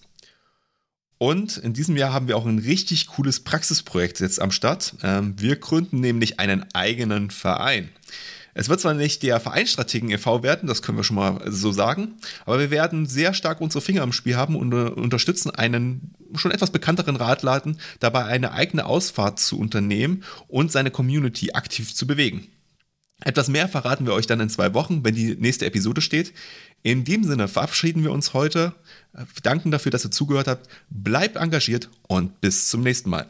Und 1.20 1.58
in 1.58 1.74
diesem 1.74 1.96
Jahr 1.96 2.12
haben 2.12 2.28
wir 2.28 2.36
auch 2.36 2.48
ein 2.48 2.58
richtig 2.58 3.06
cooles 3.06 3.42
Praxisprojekt 3.42 4.22
jetzt 4.22 4.42
am 4.42 4.50
Start. 4.50 4.96
Ähm, 5.04 5.36
wir 5.38 5.58
gründen 5.58 6.00
nämlich 6.00 6.40
einen 6.40 6.66
eigenen 6.74 7.30
Verein. 7.30 7.90
Es 8.56 8.70
wird 8.70 8.80
zwar 8.80 8.96
nicht 8.96 9.22
der 9.22 9.40
Vereinsstrategen 9.40 10.10
e.V. 10.10 10.42
werden, 10.42 10.66
das 10.66 10.82
können 10.82 10.98
wir 10.98 11.04
schon 11.04 11.18
mal 11.18 11.40
so 11.52 11.72
sagen, 11.72 12.16
aber 12.48 12.58
wir 12.58 12.72
werden 12.72 13.06
sehr 13.06 13.36
stark 13.36 13.62
unsere 13.62 13.84
Finger 13.84 14.02
im 14.02 14.14
Spiel 14.14 14.36
haben 14.36 14.56
und 14.56 14.74
äh, 14.74 14.90
unterstützen 14.90 15.52
einen 15.52 16.16
schon 16.34 16.50
etwas 16.50 16.72
bekannteren 16.72 17.18
Radladen 17.18 17.80
dabei 18.00 18.26
eine 18.26 18.54
eigene 18.54 18.88
Ausfahrt 18.88 19.40
zu 19.40 19.60
unternehmen 19.60 20.24
und 20.48 20.72
seine 20.72 20.90
Community 20.90 21.52
aktiv 21.52 21.94
zu 21.94 22.08
bewegen. 22.08 22.48
Etwas 23.22 23.48
mehr 23.48 23.70
verraten 23.70 24.06
wir 24.06 24.14
euch 24.14 24.28
dann 24.28 24.40
in 24.40 24.50
zwei 24.50 24.74
Wochen, 24.74 25.04
wenn 25.04 25.16
die 25.16 25.36
nächste 25.36 25.66
Episode 25.66 26.02
steht. 26.02 26.34
In 26.82 27.06
dem 27.06 27.24
Sinne 27.24 27.48
verabschieden 27.48 28.04
wir 28.04 28.12
uns 28.12 28.34
heute, 28.34 28.74
danken 29.44 29.72
dafür, 29.72 29.92
dass 29.92 30.06
ihr 30.06 30.12
zugehört 30.12 30.48
habt, 30.48 30.68
bleibt 30.90 31.38
engagiert 31.38 31.90
und 32.08 32.42
bis 32.42 32.68
zum 32.68 32.82
nächsten 32.82 33.10
Mal. 33.10 33.30